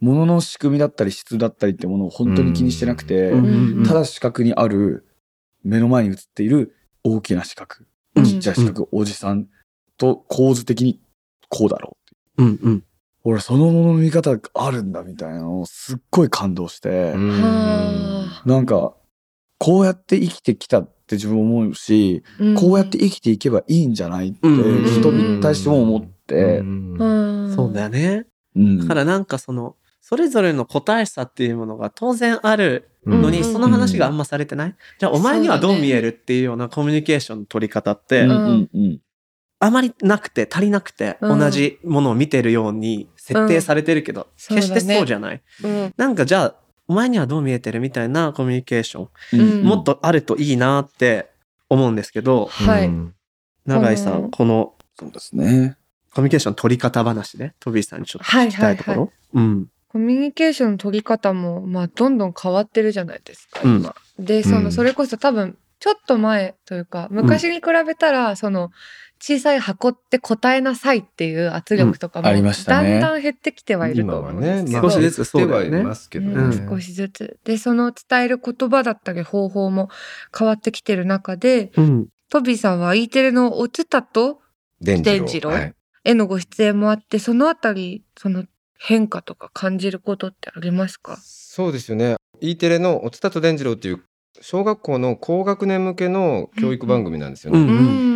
[0.00, 3.84] のの仕組みだったり質だったりってものを本当に気にしてなくて、うん。
[3.84, 5.06] ただ四角にある
[5.64, 7.76] 目の前に映っている大きな四角、
[8.14, 8.24] うん。
[8.24, 9.48] ちっちゃい四角、おじさん
[9.96, 11.00] と構図的に
[11.48, 11.96] こうだろ
[12.38, 12.44] う。
[12.44, 12.46] う。
[12.46, 12.84] んうん。
[13.24, 17.30] 俺そのものの見方があるんだみたいなのをすっごい感動して、うん。
[17.30, 18.94] はなんか
[19.58, 24.84] こうやって生きてきたって自分思うし、あこうやって生きていけばいいんじゃないってうん。
[24.84, 27.52] 人に対しても思って、うん。
[27.54, 28.26] そうだよね。
[28.54, 28.78] うん。
[28.80, 33.44] だからなんかその、それぞれの個体差っていうものが当然あるのに、うん。
[33.44, 34.74] その話があんまされてない。
[34.98, 39.00] じゃあお前にはどう見えるっていうようなコミュニケーションの取り方って、うん。
[39.60, 41.38] あまりなくて足りなくて、うん。
[41.38, 44.56] 同じものを見てるように設定されてるけど、うん。
[44.56, 45.42] 決してそうじゃない。
[45.62, 45.94] うん。
[45.96, 46.54] なんかじゃあ、
[46.86, 49.64] お前にはどう見えてるみたいなコミュニケーション、うん。
[49.64, 51.30] もっとあるといいなって
[51.70, 52.90] 思うんですけど、はい。
[53.64, 54.24] 永井さうん。
[54.26, 55.78] ん、このそうですね。
[56.14, 59.00] コミュニケーションの取り方話で、トビーさんにちょっと聞きたいところ。
[59.00, 59.10] はい。
[59.32, 59.66] うん。
[59.94, 63.76] コミュニケーションの取り方もまあどんどん変わってるじゃないですかうん。
[63.76, 63.94] 今。
[64.18, 64.64] でそうん。
[64.64, 68.72] のそれこそ多分ちょっと前というか昔に比べたら、その
[69.20, 72.98] 小さい箱って答えなさいっていう圧力とかも、うんありましたね。
[72.98, 75.68] だんだん減ってきてはいると思うんですけど、少しずつそうだよね。
[75.68, 76.32] 減ってはいますけどね。
[76.34, 76.68] うん。
[76.70, 77.38] 少しずつ。
[77.44, 79.90] でその伝える言葉だったり方法も
[80.36, 82.08] 変わってきてる中でうん。
[82.30, 84.40] トビーさんは E テレの「おつたと
[84.80, 85.74] 伝伝次郎はい。
[86.02, 88.44] へのご出演もあってそのあたりその
[88.86, 91.16] 変化とか感じることってありますか？
[91.22, 92.16] そうですよね。
[92.40, 94.02] E テレの「おつたと伝次郎」っていう
[94.40, 97.60] 小学校の高学年向けの教育番組なんですよね。
[97.60, 97.70] うんう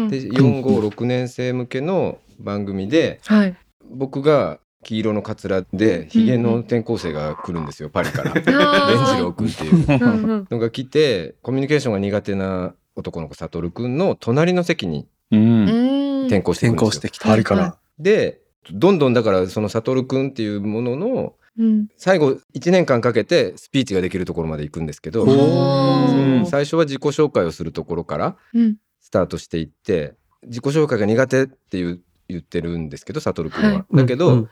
[0.07, 3.57] んで456年生向けの番組ではい
[3.91, 8.33] 僕が黄色のカツラでヒゲの転校生が来るんですよパリから。
[8.35, 16.87] 伝次あ郎くんっていうのが来てコミュニケーションが苦手な男の子悟くんの隣の席に転校してくるんですよ。
[16.87, 17.29] 転校してきた。
[17.29, 17.79] パリから。
[17.99, 18.41] で
[18.73, 21.89] どんどんだからその悟くんっていうもののうん。
[21.97, 26.47] 最後1年間かけてスピーチができるところまで行くんですけどおー。
[26.47, 28.77] 最初は自己紹介をするところからうん。
[29.01, 33.73] スタートしていって自己紹介が苦手っていう言ってるんですけど悟くんは。
[33.73, 33.85] はい。
[33.97, 34.51] だけど、うん。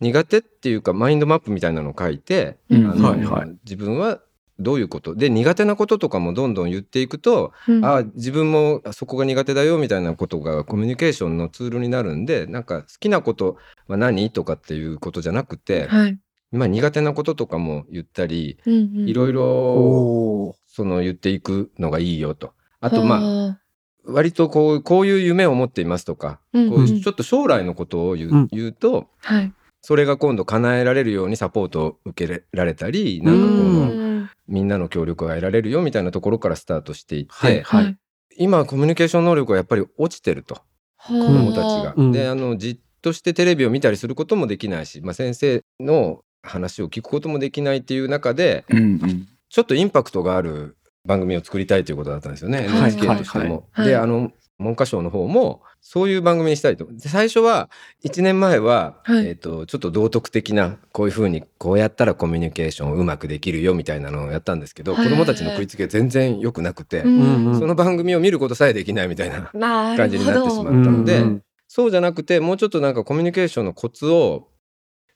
[0.00, 2.90] 苦手っていうかマインドマップみたいなのを書いて、うん。
[2.90, 3.56] あのはいはい。
[3.64, 4.20] 自分は
[4.58, 5.14] どういうこと？
[5.14, 7.84] で苦手なこととかもどんどん言っていくと、うん。
[7.84, 13.56] あ自分もそこが苦手だよみたいなことがコミュニケーションのツールになるんでなんか好きなこと
[13.88, 16.18] は何とかっていうことじゃなくて、はい。
[16.52, 22.52] まあ、苦手なこととかも言ったりうんうんいろいろその言っていくのがいいよと。
[22.80, 23.58] あとまあは
[24.04, 28.48] 割とこうこういう夢を持っていますとか、うんこうちょっと将来のことを言う,、うん。
[28.52, 29.52] 言うとはい
[29.86, 37.96] それが今度叶えられるようにサポートを受けられたりなんかこうのんみんなの協力が得られるよみたいなところからスタートしていって、はいはい
[38.36, 40.62] 今コミュニケーション能力がやっぱり落ちてると
[40.96, 41.94] 子どもたちが。
[41.96, 49.28] うんであのじっとしてテレビを見たりすることもできないし、まあ、先生の話を聞くこともできないっていう中でうんうん。
[49.50, 53.68] ちょっとインパクトがある番組を作りたいということだったんですよね、はい NHK としても。
[53.70, 56.86] はいであの文科省の方もそういう番組にしたいと。
[56.90, 57.68] で最初は
[58.04, 59.26] 1年前は、はい。
[59.26, 65.04] えー、とちょっと道徳的なこういうふうにこうやったらコミュニケーションをうまくできるよみたいなのをやったんですけど、はい。
[65.04, 74.46] 子どもたちの食いつきが全然良くなくて、その番組を見ることさえできないみたいなな感じになってしまったうんので、うんそうじゃなくてもうちょっとなんかコミュニケーションのコツを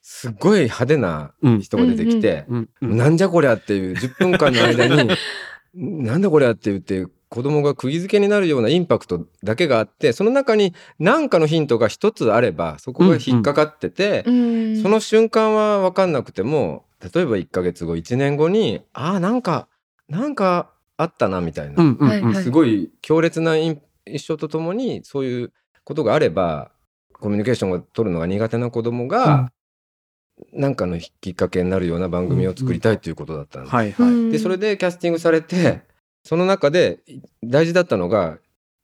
[0.02, 5.08] すっごい派手なうん人が出てきて、うんうんなんじゃこりゃっていう10分間の間に
[6.04, 14.82] なんだこりゃって言って子供が釘付けになるようなインパクトだけがあってその中に何かのヒントが一つあればそこが引っかかってて、うん。
[14.82, 19.68] その瞬間は分かんなくても例えば1ヶ月後1年後にああなんか
[20.08, 25.52] なんかあったなみたいな、うんうんすごい強烈な印印象とともにそういう
[25.84, 26.70] ことがあれば
[27.12, 29.50] コミュニケーションを取るのが苦手な子供が、
[30.52, 33.74] なんかのきっかけになるような番組を作りたいということだったんです。
[33.74, 34.30] はいはい。
[34.30, 35.82] でそれでキャスティングされて
[36.28, 37.00] その中で
[37.42, 38.36] 大事だったのが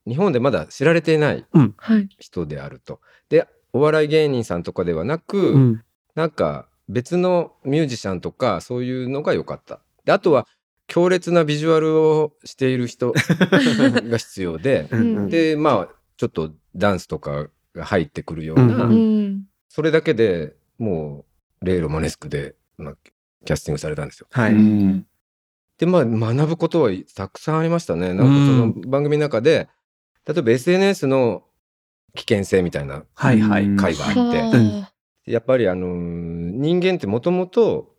[0.08, 1.44] 日本でまだ知られていない
[1.76, 3.00] はい人であると。
[3.28, 9.80] でお笑い芸人さんとかではなく、うんなんか別のミュージシャンとかそういうのが良かった。
[10.06, 10.46] であとは
[10.86, 21.26] 強烈なビジュアルをしている人 が必要でうんうんでまあちょっとダンスとかが入ってくるような、ううんそれだけでも
[21.60, 22.94] うレイ・ロマネスクで、まあ、
[23.44, 24.28] キャスティングされたんですよ。
[24.30, 24.54] はい。
[24.54, 25.06] うん
[25.78, 28.14] でまあ学ぶことはたくさんありましたね。
[28.14, 29.68] なんかその番組の中で、
[30.26, 31.42] 例えば SNS の
[32.14, 33.64] 危険性みたいなはいはい。
[33.64, 34.90] うん回があって、は
[35.26, 37.94] やっぱりあのー人間ってもともと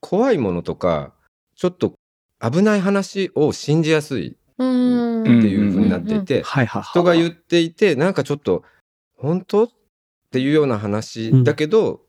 [0.00, 1.12] 怖いものとか
[1.56, 1.94] ちょっと
[2.40, 5.22] 危ない話を信じやすいあうん。
[5.22, 6.82] っていう風になっていて、はいはい。
[6.82, 8.62] 人が言っていてなんかちょっと
[9.16, 9.64] 本当？
[9.64, 9.68] っ
[10.30, 12.02] ていうような話だけど、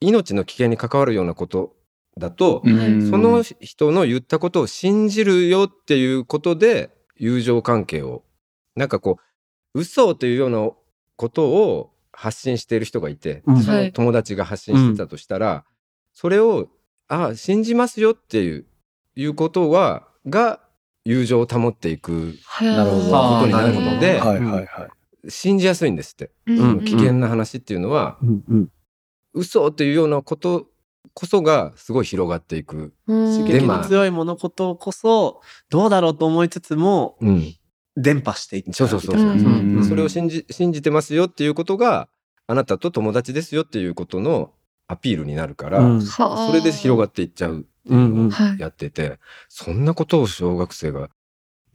[0.00, 1.74] 命の危険に関わるようなこと
[2.18, 3.10] だと、うん。
[3.10, 8.24] その人の言ったことを信じるよっていうことで友情関係を
[8.76, 9.18] なんかこ
[9.74, 10.70] う嘘というような
[11.16, 13.62] ことを発信している人がいて、うん。
[13.62, 15.64] その友達が発信してたとしたら、
[16.12, 16.68] それを
[17.08, 18.66] あ信じますよっていう
[19.16, 20.60] いうことはが
[21.04, 25.30] 友情を保っていくなるほどことになるのではいはいはい。
[25.30, 26.80] 信じやすいんですって、うん。
[26.84, 28.44] 危険な話っていうのは、うん。
[28.48, 28.68] うん。
[29.34, 30.66] 嘘というようなこと
[31.14, 32.92] こそがすごい広がっていく。
[33.06, 33.38] うん。
[33.38, 37.54] 刺激の強い物事こそどうだろうと思いつつもうん。
[37.96, 42.08] 伝播していっちゃそうそうそうそう、うんうんそれを信じ信じてますよっていうことが
[42.46, 44.52] あなたと友達ですよっていうことの
[44.86, 46.00] アピールになるから、うん。
[46.00, 47.60] はあそれで広がっていっちゃう。
[47.60, 51.08] っていやってて、そんなことを小学生が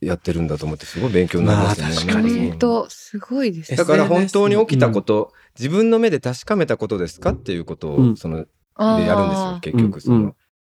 [0.02, 1.96] やってるんだと思ってすごい勉強になりましたね。
[1.96, 2.38] まあ確かに。
[2.38, 3.78] なん本当すごいですね。
[3.78, 8.18] だから本当に起きたこと、自分の目で確かめたことですかっていうことを、うん。
[8.18, 8.46] その
[8.78, 10.36] でやるんですよ結局その、うんうん。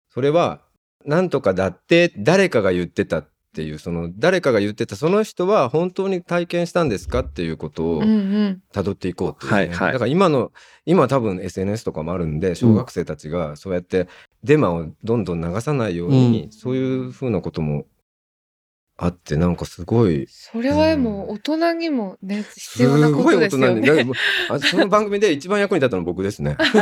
[0.09, 0.61] それは
[1.05, 8.63] なんとかだって誰かが言ってたっっていうその誰かが言ってたその人は本当に体験したんですかっていうことをうんうん。
[8.71, 9.57] 辿っていこうっていう、ね。
[9.57, 9.93] はいはい。
[9.93, 10.51] だから今の
[10.85, 14.07] 今は多分 SNS とかもあるんで小学生たちがそうやって
[14.43, 17.85] デマをどんどん流さないように、そういうふうなことも
[19.01, 24.03] あってなんかすごいそれはでも大人にもね必す要なこごい大とですよ人にだからね。
[24.03, 24.15] もう
[24.49, 26.57] あ その番組で一番役に立ったのは僕ですね。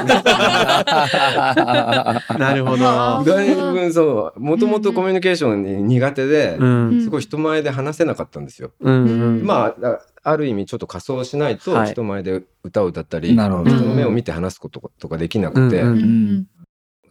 [2.39, 3.32] なるほあど。
[3.32, 7.01] だいぶそうもともとコミュニケーションに苦手で、うん。
[7.03, 8.71] すごい人前で話せなかったんですよ。
[8.80, 9.45] うんうん。
[9.45, 16.47] まあだある意味ちょっと仮装しないとはい人前で歌を歌ったり、なるほど人の目を見て話すこととかできなくて、うん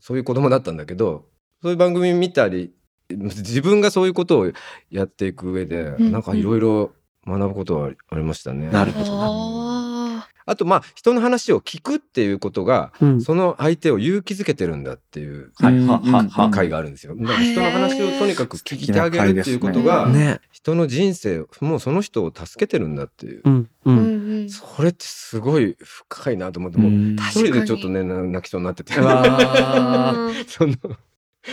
[0.01, 1.25] そういう子供だったんだけど
[1.63, 2.73] そういう番組見たり
[3.11, 4.53] 自分がそういうことを
[4.91, 6.93] やっていく上で、んなんかいろいろ
[7.27, 8.69] 学ぶことはありましたね。
[8.71, 13.21] なるほどああとまあ人の話を聞くっていうことが、うん。
[13.21, 15.79] その相手を勇気づけてるんだっていうはい。
[15.81, 16.51] ははは。
[16.51, 17.17] 回があるんですよ。
[17.17, 20.09] だから人の話をとにかく聞いてあげるっていうことが。
[20.53, 23.71] 人の人生もうその人を助けてるんだっていう、うん。
[23.85, 23.91] う。
[23.91, 23.97] ーうん。
[23.97, 27.17] んうんそれってすごい深いなと思ってもううん。
[27.17, 29.07] 一人でちょっとねな泣きそうになっててその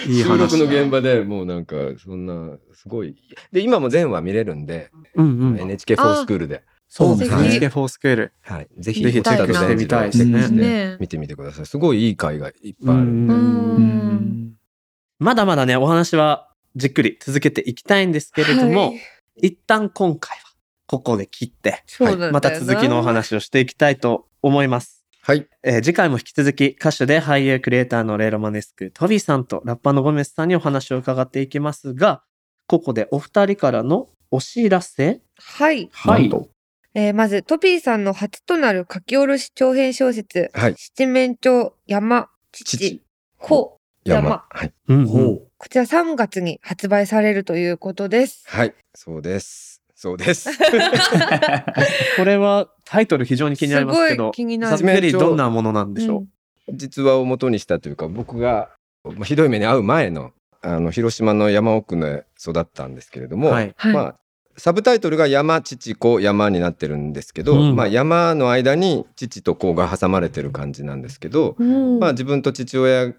[0.08, 0.58] いい収録話。
[0.58, 3.16] の現場でもうなんかそんなすごい。
[3.52, 5.56] で今も全話見れるんで、うんうん。
[5.56, 7.46] NHK4 スクールで、そうですね。
[7.46, 8.34] NHK フォースクール。
[8.42, 10.48] はい、ぜひぜひチェックしてみたいですね。
[10.50, 10.98] ね。
[11.00, 11.66] 見てみてください。
[11.66, 13.06] すごいいい回がいっぱいある。
[15.20, 19.02] まだまだね、お話はじっくり続けていきたいんですけれども、はい。
[19.38, 20.44] 一旦今回は
[20.86, 25.03] ここで切って、そうなんだよなまた続きのお話をしていきたいと思います。
[25.26, 25.48] はい。
[25.64, 32.24] えー次回も引き続き歌手で俳優クリエイターのレイロマネスクトビーさんとラッパーのゴメスさんにお話を伺っていきますが、
[32.68, 35.22] ここでお二人からのお知らせ。
[35.38, 36.30] はい、はい。
[36.94, 40.76] えーまずトピーさんの初となる書き下ろし長編小説はい。
[40.78, 42.78] 七面鳥山父。
[42.78, 43.02] 父。
[43.38, 44.24] 子山。
[44.30, 44.46] 山。
[44.50, 48.44] はい、うんほこちら3月に発売されるということです。
[48.48, 49.73] はい、そうです
[50.04, 50.50] そうです。
[52.18, 54.78] これはタイトル非常に気になりますけすごど、い気になる。
[54.78, 56.26] ざっくりどんなものなんでしょ
[56.68, 58.72] う、実話を元にしたというか僕が
[59.06, 63.74] まあひどい目に遭う前のあの広島の山奥で育ったんですけれども、はい。
[63.78, 63.94] はい。
[63.94, 64.16] まあ
[64.58, 67.76] サブタイトルが山父子山になってるんですけど、うん。
[67.78, 72.00] まあ、山の間に父と子が挟まれてる感じなんですけど、うん。
[72.00, 73.13] まあ、自分と父親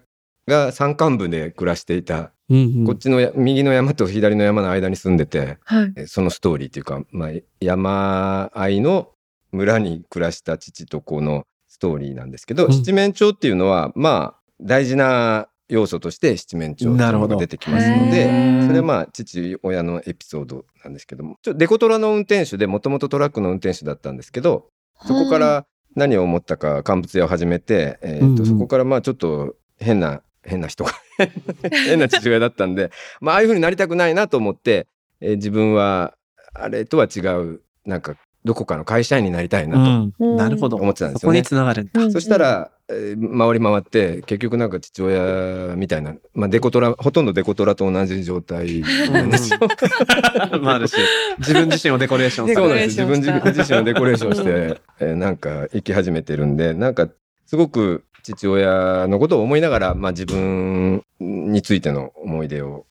[0.47, 5.93] が山間部で暮らしていた、うんこっちのや右の山と左の山の間に住んでてはい。
[5.95, 7.29] えそのストーリーというか、まあ、
[7.59, 9.09] 山あいの
[9.51, 12.71] 村に暮らした父と子のストーリーなんですけど、うん。
[12.71, 18.67] 七面鳥っていうのはまあ大事な要素として七面鳥っていうのが出てきますのへでー。
[18.67, 21.37] それはまあ父親のエピソードなんですけども。
[21.41, 24.67] ちょデコトラの運転手でもともとトラックの運転手だったんですけど
[25.01, 28.45] そこから何を思ったか乾物屋を始めて、えーとうんうん。
[28.45, 30.91] そこからまあちょっと変な変な人が
[31.87, 34.87] 変な父親だったんで、まあああいう風になりたくないなと思って、
[35.21, 36.13] えー自分は
[36.53, 40.77] あれとは違うなんかどこかの会社員になりたいなうんうんなるほど。
[40.77, 41.47] と思ってたんですそこによね。
[41.47, 42.01] つながるんだ。
[42.01, 49.59] うんそしたら、えー回り回って結局なんか父親みたいな、まあ、デコトラほとんどデコトラと同じ状態なんですよ。
[50.61, 50.95] まああるし、
[51.39, 57.09] 自分自身をデコレーションするそうなんです自分自自身をデコレーションして、うえーなんか生き始めてるんでなんか
[57.47, 58.03] すごく
[58.33, 62.85] 父親のことを思いながら、まあ、自分についての思い出を、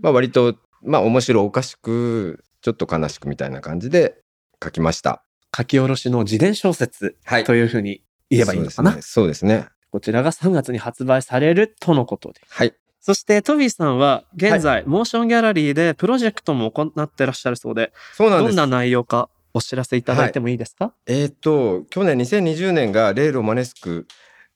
[0.00, 4.18] まあ、割と、まあ、面白おかしくちょっと悲しくみたいな感じで
[4.62, 5.22] 書きました。
[5.56, 8.92] 書き下ろしの自伝小説はいというふうに言えばいいのかな？
[9.02, 9.52] そうですね。
[9.52, 12.40] そうですねこちらが3月に発売されるとのことで。
[12.48, 12.74] はい。
[12.98, 18.56] そしてトビーさんは現在、モーションギャラリーでプロジェクトも行ってらっしゃるそうで、そうなんです。
[18.56, 24.06] どんな内容かお知らせいただいてもいいですか、えっ、と去年2020年がレイロマネスク、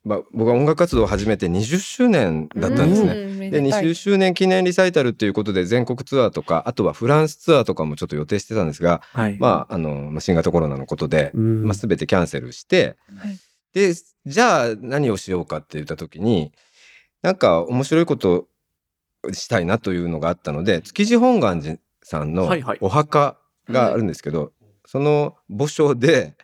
[0.06, 3.26] まあ、僕は音楽活動を始めて20周年だったんですね。
[3.26, 9.36] ねで20周年記念リサイタルということで全国ツアーとかあとはフランスツアーとかもちょっと予定してたんですが、はい。
[9.40, 11.64] まあ、あのまあ新型コロナのことで、うん。
[11.64, 13.36] まあ、全てキャンセルして、はい。
[13.74, 13.94] で
[14.26, 16.52] じゃあ何をしようかって言った時に
[17.22, 18.46] なんか面白いこと
[19.32, 22.78] したいなというのがあったので築地本願寺さんのはいはい。
[22.80, 23.38] お墓
[23.68, 24.52] があるんですけど、
[24.84, 26.36] その墓所で、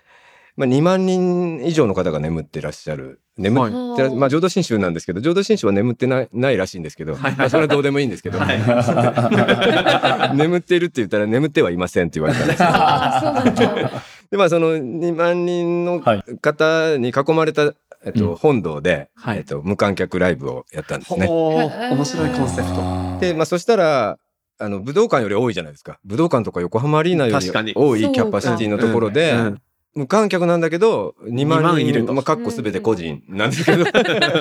[0.56, 7.22] まあ、2万人以上の方が眠ってらっしゃる眠ってら、はいまあ浄土真宗なんですけど浄土真宗は眠ってないないらしいんですけど、はい。
[7.22, 8.38] はいまあそれはどうでもいいんですけど、
[10.34, 13.90] 眠っているって言ったら眠ってはいませんって言われたんですけど。
[14.32, 17.72] でまあその2万人のはい方に囲まれた、
[18.04, 18.36] えっとうん。
[18.36, 19.38] 本堂で、はい。
[19.38, 21.26] えっと、無観客ライブをやったんですね。
[21.26, 23.18] 面白いコンセプト。
[23.20, 24.18] で、まあ、そしたら
[24.58, 25.98] あの武道館より多いじゃないですか。
[26.04, 29.62] 武道館とか横浜アリーナより多いキャパシティのところで、うん
[29.94, 32.14] 無観客なんだけど2万2万人いると。
[32.14, 33.84] まあ、かっこすべて個人なんですけど。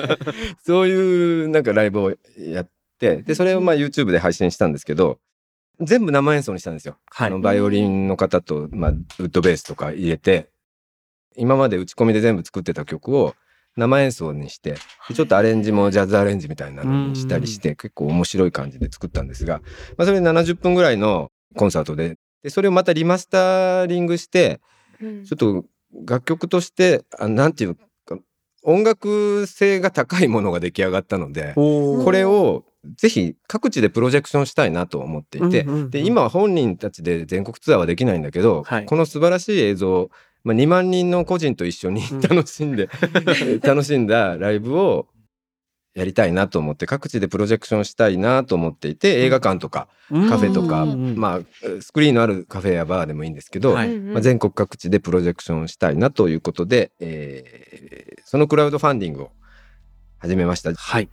[0.64, 5.18] そういうなんかライブをやってでそれをまあ YouTube で配信したんですけど
[5.80, 6.96] 全部生演奏にしたんですよ。
[7.10, 7.28] はい。
[7.28, 8.94] あのバイオリンの方と、まあ、ウ
[9.24, 10.48] ッドベースとか入れて
[11.36, 13.34] 今まで打ち込みで全部作ってた曲を
[13.76, 14.76] 生演奏にして
[15.08, 19.60] でちょっとアレンジもジャズアレンジみたいなのにしたりして結構面白い感じで作ったんですが、
[19.96, 24.60] まあ、それで70分ぐらいのコンサートででそれをまたリマスタリングして
[25.02, 25.24] うん。
[25.24, 25.64] ちょっと
[26.06, 28.18] 楽曲としてあなんていうか
[28.62, 32.64] 音楽性が高いものが出来上がったのでおこれを
[32.96, 35.90] ぜひ各地でプロジェクションしたいなと思っていて、うんうんうん。
[35.90, 38.86] で今は本人たちで全国ツアーはできないんだけど、はい。
[38.86, 40.10] この素晴らしい映像、
[40.42, 42.20] まあ、2万人の個人と一緒にうん。
[42.22, 42.88] 楽しんで、
[43.62, 45.06] 楽しんだライブを
[45.94, 51.16] やりたいなと思って各地でプロジェクションしたいなと思っていて映画館とかカフェとか、うん。
[51.16, 51.40] まあ
[51.80, 53.82] スクリーンのあるカフェやバーでもいいんですけど、ま
[54.18, 59.32] あ、全国各地でプロジェクションしたいなということで、えーそのクラウドファンディングを
[60.18, 60.72] 始めました。
[60.72, 61.10] はい。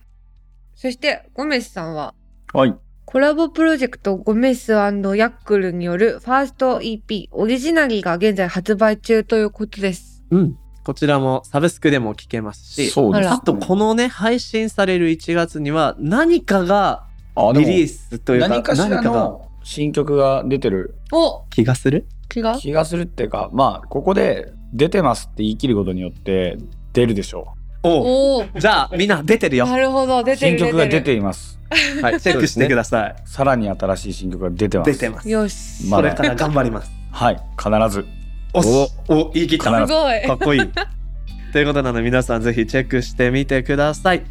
[0.74, 2.14] そしてゴメスさんは？
[2.54, 2.74] はい。
[3.04, 10.22] コラボプロジェクトゴメスヤックルによるファースト EP オリジナリーが現在発売中ということです。
[10.30, 10.56] うん
[10.90, 17.06] こちらもサブスクでも聴けますしそうです、あらあとこのね配信される1月には何かが
[17.54, 22.08] リリースというか何かしらの新曲が出てるお気がする？
[22.28, 22.56] 気が？
[22.56, 26.58] 気がするっていうか、まあ、ここで出てますって言い切ることによって
[26.92, 29.66] 出るでしょおおおじゃあみんな出てるよ。
[29.66, 30.36] なるほど出う。
[30.36, 30.58] てる。
[30.58, 31.60] 新曲が出るています。
[32.02, 33.16] はいチェックしてください。
[33.26, 34.92] さらに新しい新曲が出てます。
[34.92, 35.30] 出てます。
[35.30, 36.90] よし、まあねこれから頑張ります。
[37.12, 38.04] はい、必ず。
[38.52, 38.68] おし
[39.08, 39.80] お言い切った。
[39.80, 40.22] 必すごい。
[40.22, 40.60] かっこいい。
[41.52, 44.22] ということなので皆さんぜひチェックしてみてください。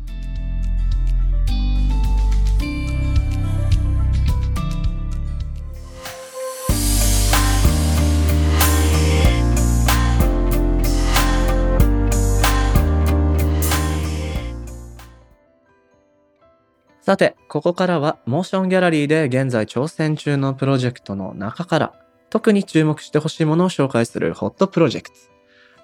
[17.02, 21.94] さて、ここからはモーションギャラリーで現在挑戦中のプロジェクトの中から
[22.30, 25.16] 特に注目してほしいものを紹介するホットプロジェクト。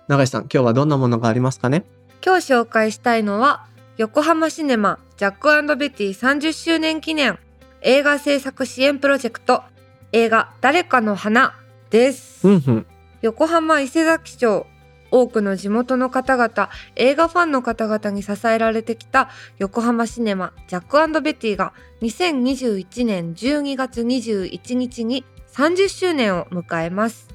[0.08, 1.84] 永井さん、今日はどんなものがありますかね？
[2.24, 3.68] 今日紹介したいのは
[3.98, 7.39] 横浜シネマジャックベティ30周年記念
[7.82, 9.64] 映画制作支援プロジェクト
[10.12, 11.56] 映画誰かの花
[11.91, 12.86] です、うんうん。
[13.22, 14.66] 横浜伊勢崎町
[15.12, 19.30] 多くの地元の方々映画ファンの方々に支えられてきた
[19.60, 25.24] 横浜シネマジャックベティが2021年12月21日に
[25.56, 27.30] 30周年を迎えます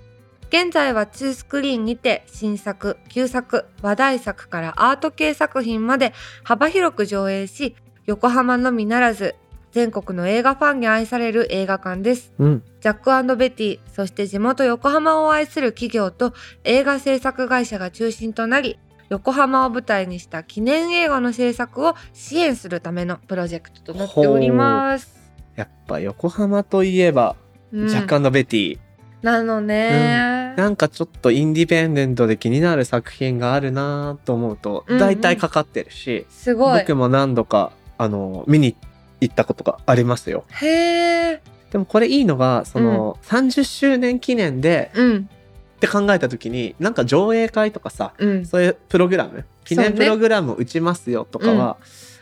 [0.49, 6.13] 現在は2スクリーンにて新作旧作話題作からアート系作品まで
[6.45, 9.37] 幅広く上映し横浜のみならず
[9.73, 12.63] 全国の映画ファンに愛される映画館ですうん。
[12.81, 18.79] ジャックベティ、そして地元横浜を愛する企業と映画制作会社が中心となり、
[19.11, 25.21] 横浜を舞台にした記念映画の制作を支援するためのプロジェクトとなっております。
[25.55, 27.37] やっぱ横浜といえば、
[27.73, 28.79] うんジャックベティ。
[29.23, 36.81] なのね、なんかちょっとインディペンデントで気になる作品があるなと思うと、うんうん大体かかってるし、すごい。
[36.81, 38.77] 僕も何度か、あの、見に
[39.21, 40.45] 行ったことがありますよ。
[40.49, 41.43] へえ。
[41.71, 45.29] でもこれいいのが、その、30周年記念でうん。
[45.77, 48.47] って考えた時に、なんか上映会とかさ、うん。
[48.47, 51.77] そういうプログラム、記念プログラムを打ちますよとかは、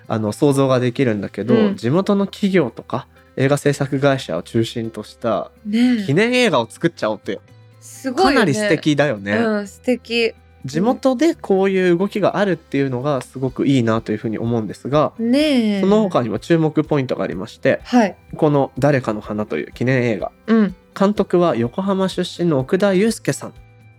[0.07, 3.07] あの、想像ができるんだけど、うん地元の企業とか、
[3.39, 7.41] 映画制作会社を中心としたね記念映画を作っちゃおうって、
[7.80, 8.34] すごいよね。
[8.34, 9.32] かなり素敵だよね。
[9.32, 10.34] うん、素敵。
[10.64, 15.80] 地元でこういう動きがあるっていうのがすごくいいなというふうに思うんですが、ねえ。
[15.80, 18.16] その他にも注目ポイントがありまして、はい。
[18.36, 20.74] この「誰かの花」という記念映画うん。
[20.99, 23.55] 監督は横浜出身の奥田祐介さん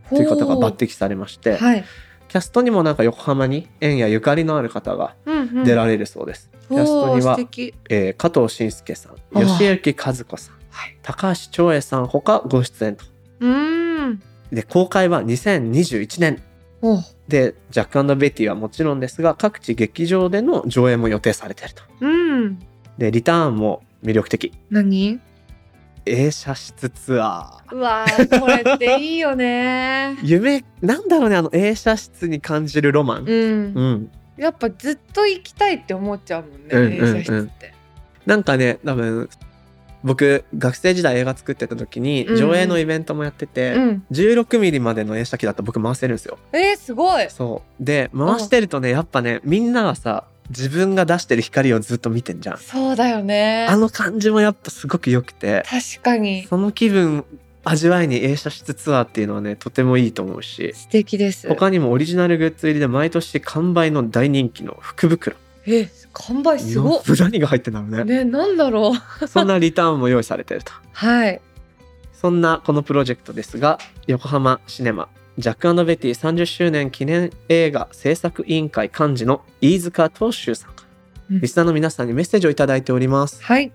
[0.10, 1.86] という方が抜擢されまして、はい。
[2.30, 5.64] キャストにもなんか横浜に縁やゆかりのある方がうんうん。
[5.66, 6.50] 出られるそうです。
[6.70, 7.38] キャストには。
[7.90, 10.56] えー加藤慎介さん吉行和子さん、
[11.02, 13.06] 高橋長英さんほかご出演と。
[13.42, 14.22] うーん。
[14.52, 16.42] で公開は2021年
[16.82, 21.84] おでジャックベティはもちろんですが各地劇場での上映も予定されていると。
[22.02, 22.60] うん。
[22.98, 25.20] でリターンも魅力的何？
[26.06, 27.76] 映写室ツアー。
[27.76, 30.18] うわーこれっていいよね。
[30.24, 33.24] 夢なんだろうねあの映写室に感じるロマン。
[33.24, 33.74] うん。
[33.76, 37.18] うん、やっぱずっと行きたいって思っちゃうもんね、うんうんうん。
[37.18, 37.74] 映写室って。
[38.26, 39.30] なんかね多分
[40.04, 44.04] 僕学生時代映画作ってた時に上映のイベントもやってて、うん。
[44.12, 46.38] 16ミリまでの映写機だったら僕回せるんですよ。
[46.54, 47.30] えー、すごい。
[47.30, 47.84] そう。
[47.84, 52.58] で回してるとねやっぱねみんながさ自分が出してる光をずっと見てんじゃん。
[52.58, 53.68] そうだよね。
[53.70, 55.64] あの感じもやっぱすごく良くて。
[55.70, 56.46] 確かに。
[56.48, 57.26] その気分
[57.64, 60.74] 味わいに映写室ツアーっていうのはねとてもいいと思うし。
[60.76, 61.48] 素敵です。
[61.48, 65.36] 他にもオリジナルグッズ入りで毎年完売の大人気の福袋。
[65.68, 67.02] えす完売すごっ。
[67.20, 68.04] 何が入ってんだろうね。
[68.04, 69.28] ねなんだろう。
[69.28, 70.74] そんなリターンも用意されてると。
[70.94, 71.42] はい。
[72.14, 75.08] そんなこのプロジェクトですが横浜シネマ
[75.40, 80.74] ジャックベティ30周年記念映画制作委員会幹事の飯塚東秀さん。
[80.74, 80.88] から
[81.32, 81.40] うん。
[81.40, 83.42] リスナーの皆さんにメッセージをいただいております。
[83.42, 83.72] はい。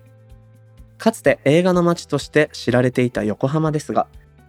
[0.99, 4.05] かつて映画の街として知られていた横浜ですが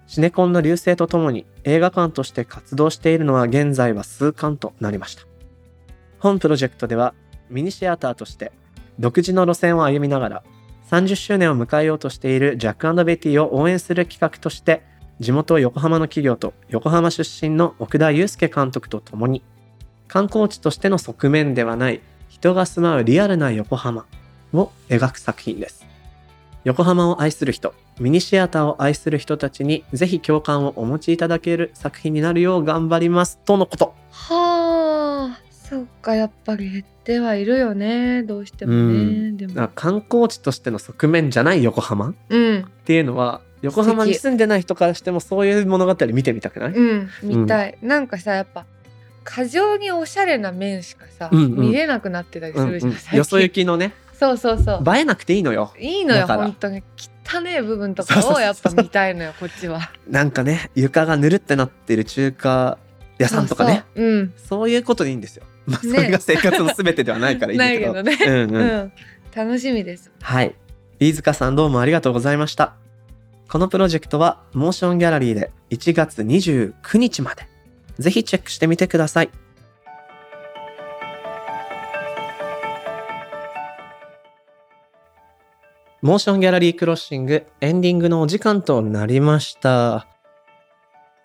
[0.07, 5.23] シネコンの流星とともに映画館として活動しているのは現在は数館となりました。
[6.19, 7.14] 本プロジェクトでは
[7.49, 8.53] ミニシアターとして
[8.99, 10.43] 独自の路線を歩みながら
[10.91, 14.83] 30周年を迎えようとしているジャックベティを応援する企画として
[15.21, 19.43] 地元横浜の企業と横浜出身の奥田祐介監督とともに
[20.09, 24.07] 観光地としての側面ではない人が住まうリアルな横浜
[24.53, 25.87] を描く作品です。
[26.64, 33.39] 横浜を愛する人ミニシアターを愛する人たちにぜひ共感をお持ちいただける作品になるよう頑張ります。
[33.45, 33.95] とのこと。
[34.11, 38.23] はあそっかやっぱり減ってはいるよね。
[38.23, 39.55] どうしてもね、でも。
[39.55, 42.64] だから観光地としての側面じゃない横浜っうん。
[42.85, 48.66] ていうのは横浜に住んでない人からしてもそういう物語見てみたくない、うん見たい、なんかさやっぱ
[49.26, 51.57] 過剰におしゃれな面しかさ、うんうん。
[51.57, 53.18] 見れなくなってたりすうんるじゃん、うん最近。
[53.18, 53.92] よそ行きのね。
[54.12, 54.84] そうそうそう。
[54.96, 55.74] 映えなくていいのよ。
[55.78, 56.82] いいのよ本当に。
[57.28, 59.90] 汚ねえ部分とかをやっぱ見たいのよこっちは。
[60.09, 62.78] なんかね床がぬるってなってる中華
[63.18, 63.84] 屋さんとかね。
[63.96, 64.11] そうそう。
[64.12, 64.34] うん。
[64.36, 65.42] そういうことでいいんですよ。
[65.66, 67.92] まあ、そねれが生活の全てではないからいいんだけど。
[68.04, 68.76] ないけどうんううん。
[68.84, 68.92] ん。
[69.34, 70.11] 楽しみです。
[70.22, 70.54] はい。
[71.00, 72.74] 飯塚さんどうもありがとうございました。
[73.49, 77.47] このプロジェクトはモーションギャラリーで1月29日まで。
[77.99, 79.30] ぜひチェックしてみてください。
[86.03, 90.07] モーションギャラリークロッシングエンディングのお時間となりました。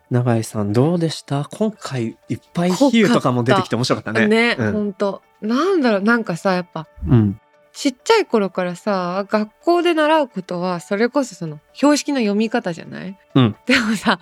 [0.09, 1.45] 永井さんどうでした？
[1.45, 4.27] 今回いっぱい比喩とかも出てきて面白かったね。
[4.27, 7.39] ねうん本当なんだろうなんかさやっぱうん。
[7.73, 13.55] ちっちゃい頃からさ学校で習うことはそれこそその標識の読み方じゃない、うん。
[13.65, 14.19] でもさ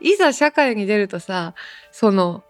[0.00, 1.54] いざ社会に出るとさ
[1.92, 2.44] その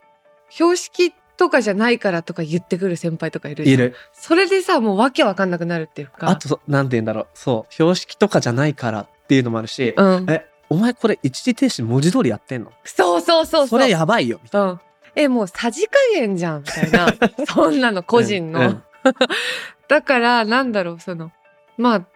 [0.49, 3.95] 標識とかじゃないからとか言ってくる先輩とかいるいる。
[4.13, 6.29] それでさもうわけわかんなくなるっていうか。
[6.29, 7.27] あと、そなんて言うんだろう。
[7.33, 7.73] そう。
[7.73, 10.27] 標識とかじゃないからっていうのもあるし、うん。
[10.29, 12.73] え、お前これ一時停止文字通りやってんの？
[12.85, 13.79] そうそうそうそう。
[13.79, 14.39] それやばいよ。
[14.43, 14.81] みたいうん。
[15.15, 17.07] えもうさじ加減じゃんみたいな。
[17.49, 18.83] そんなの個人の、うんうん
[19.91, 21.33] だからなんだろうその
[21.77, 22.07] まあ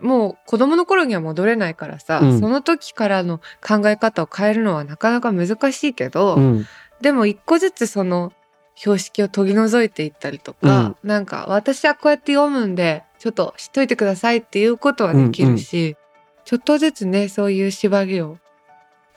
[0.00, 6.42] もう子供の頃には戻れないからさ、うんその時からの考え方を変えるのはなかなか難しいけど、な。
[6.42, 6.66] うん。
[7.00, 8.32] でも一個ずつその
[8.74, 15.96] 標識を取り除いていったりとか、なんか私はこうやって読むんでちょっと知っといてくださいっていうことはできるし、
[16.44, 18.38] ちょっとずつねそういう縛りを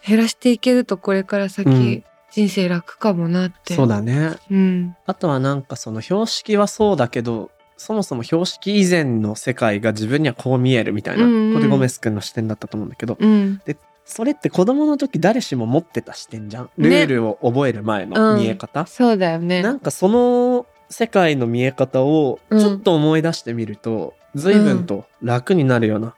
[0.06, 3.74] 減らしていけるとこれから先、うん人生楽かもなって。
[3.74, 4.36] そうだね。
[4.52, 4.96] うん。
[5.06, 7.50] あとはなんかその標識はそうだけど、
[7.80, 13.62] そもそも標識以前の世界が自分にはこう見えるみたいな、うんうんこれゴメス君の視点だったと思うんだけど、うん。
[14.04, 16.70] それって子供の時誰しも持ってた視点じゃん？
[16.78, 18.86] ルねールを覚える前の見え方？
[18.86, 19.62] そうだよね。
[19.62, 26.16] なんかその世界の見え方をうんちょっと思い出してみると、随分と楽になるような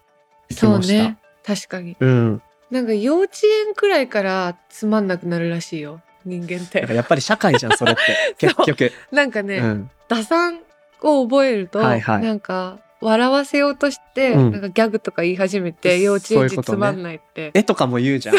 [0.50, 0.94] 気そうもした。
[0.94, 1.18] ね。
[1.46, 1.96] 確かに。
[2.00, 2.42] うん。
[2.72, 3.34] なんか幼稚
[3.68, 6.02] 園くらいからつまんなくなるらしいよ。
[6.26, 6.88] 人間って。
[6.94, 8.36] やっぱり社会じゃん、それって。
[8.48, 8.92] 結局。
[9.12, 9.90] なんかね、うん。
[10.08, 10.60] 打算
[11.02, 17.52] を覚えると、はいはいなんか笑わせようとして、うんなんかギャグとか言い始めて幼稚園児つまんないって。
[17.54, 18.36] 絵とかも言うじゃん。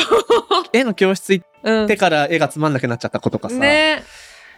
[0.72, 3.56] 絵の教室行うんってから絵がつまんなくなっちゃった子とかさ。
[3.56, 4.04] ね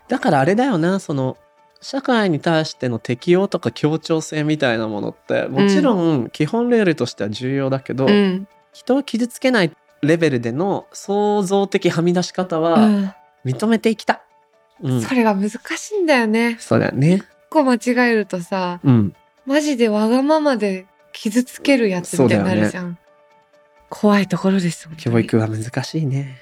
[0.08, 1.38] だからあれだよな、その、
[1.80, 8.46] 社会に対しての適応とか協調性みたいなものって、もちろん基本ルールとしては重要だけど、うん。
[8.72, 14.20] 人を傷つけないレベルでの創造的はみ出し方うはん認めていきたい。
[14.82, 15.02] うん。
[15.02, 16.56] それが難しいんだよね。
[16.58, 17.22] そうだよね。
[17.54, 19.14] 一個間違えるとさ、うん。
[19.46, 22.98] マジでわがままで傷つけるやつみたいになるじゃん。
[23.88, 24.88] 怖いところです。
[24.96, 26.36] 教育は難しいね。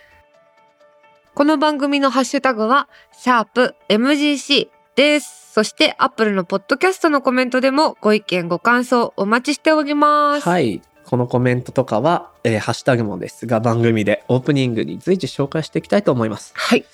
[1.34, 5.52] この番組のハッシュタグは、シャープ MGC です。
[5.52, 10.48] そして、アップルのポッドキャストのコメントでもご意見、ご感想お待ちしております。
[10.48, 10.80] はい。
[11.04, 16.54] このコメントとかは、えーハッシュタグもですが、番組でオープニングに随時紹介していきたいと思います。
[16.56, 16.86] はい。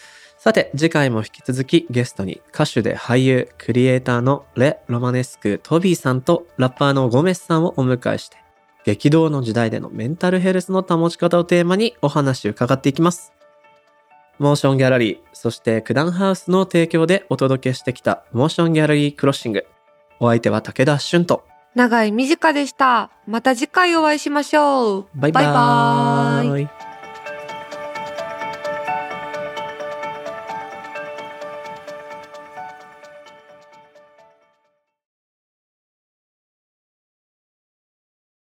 [0.48, 8.38] さて、次回も引き続きゲストに歌手で俳優、クリエイターのレ・ロマネスク・トビーさんとラッパーのゴメスさんをお迎えして、
[8.86, 13.34] 激動の時代でのメンタルヘルスの保ち方をテーマにお話を伺っていきます。
[14.38, 19.66] モーションギャラリー、そして九段ハウスの提供でお届けしてきたモーションギャラリークロッシング。
[20.18, 21.44] お相手は武田俊と、
[21.74, 23.10] 長い短でした。
[23.26, 25.06] また次回お会いしましょう。
[25.14, 26.48] バイバーイ。
[26.48, 26.87] バイバーイ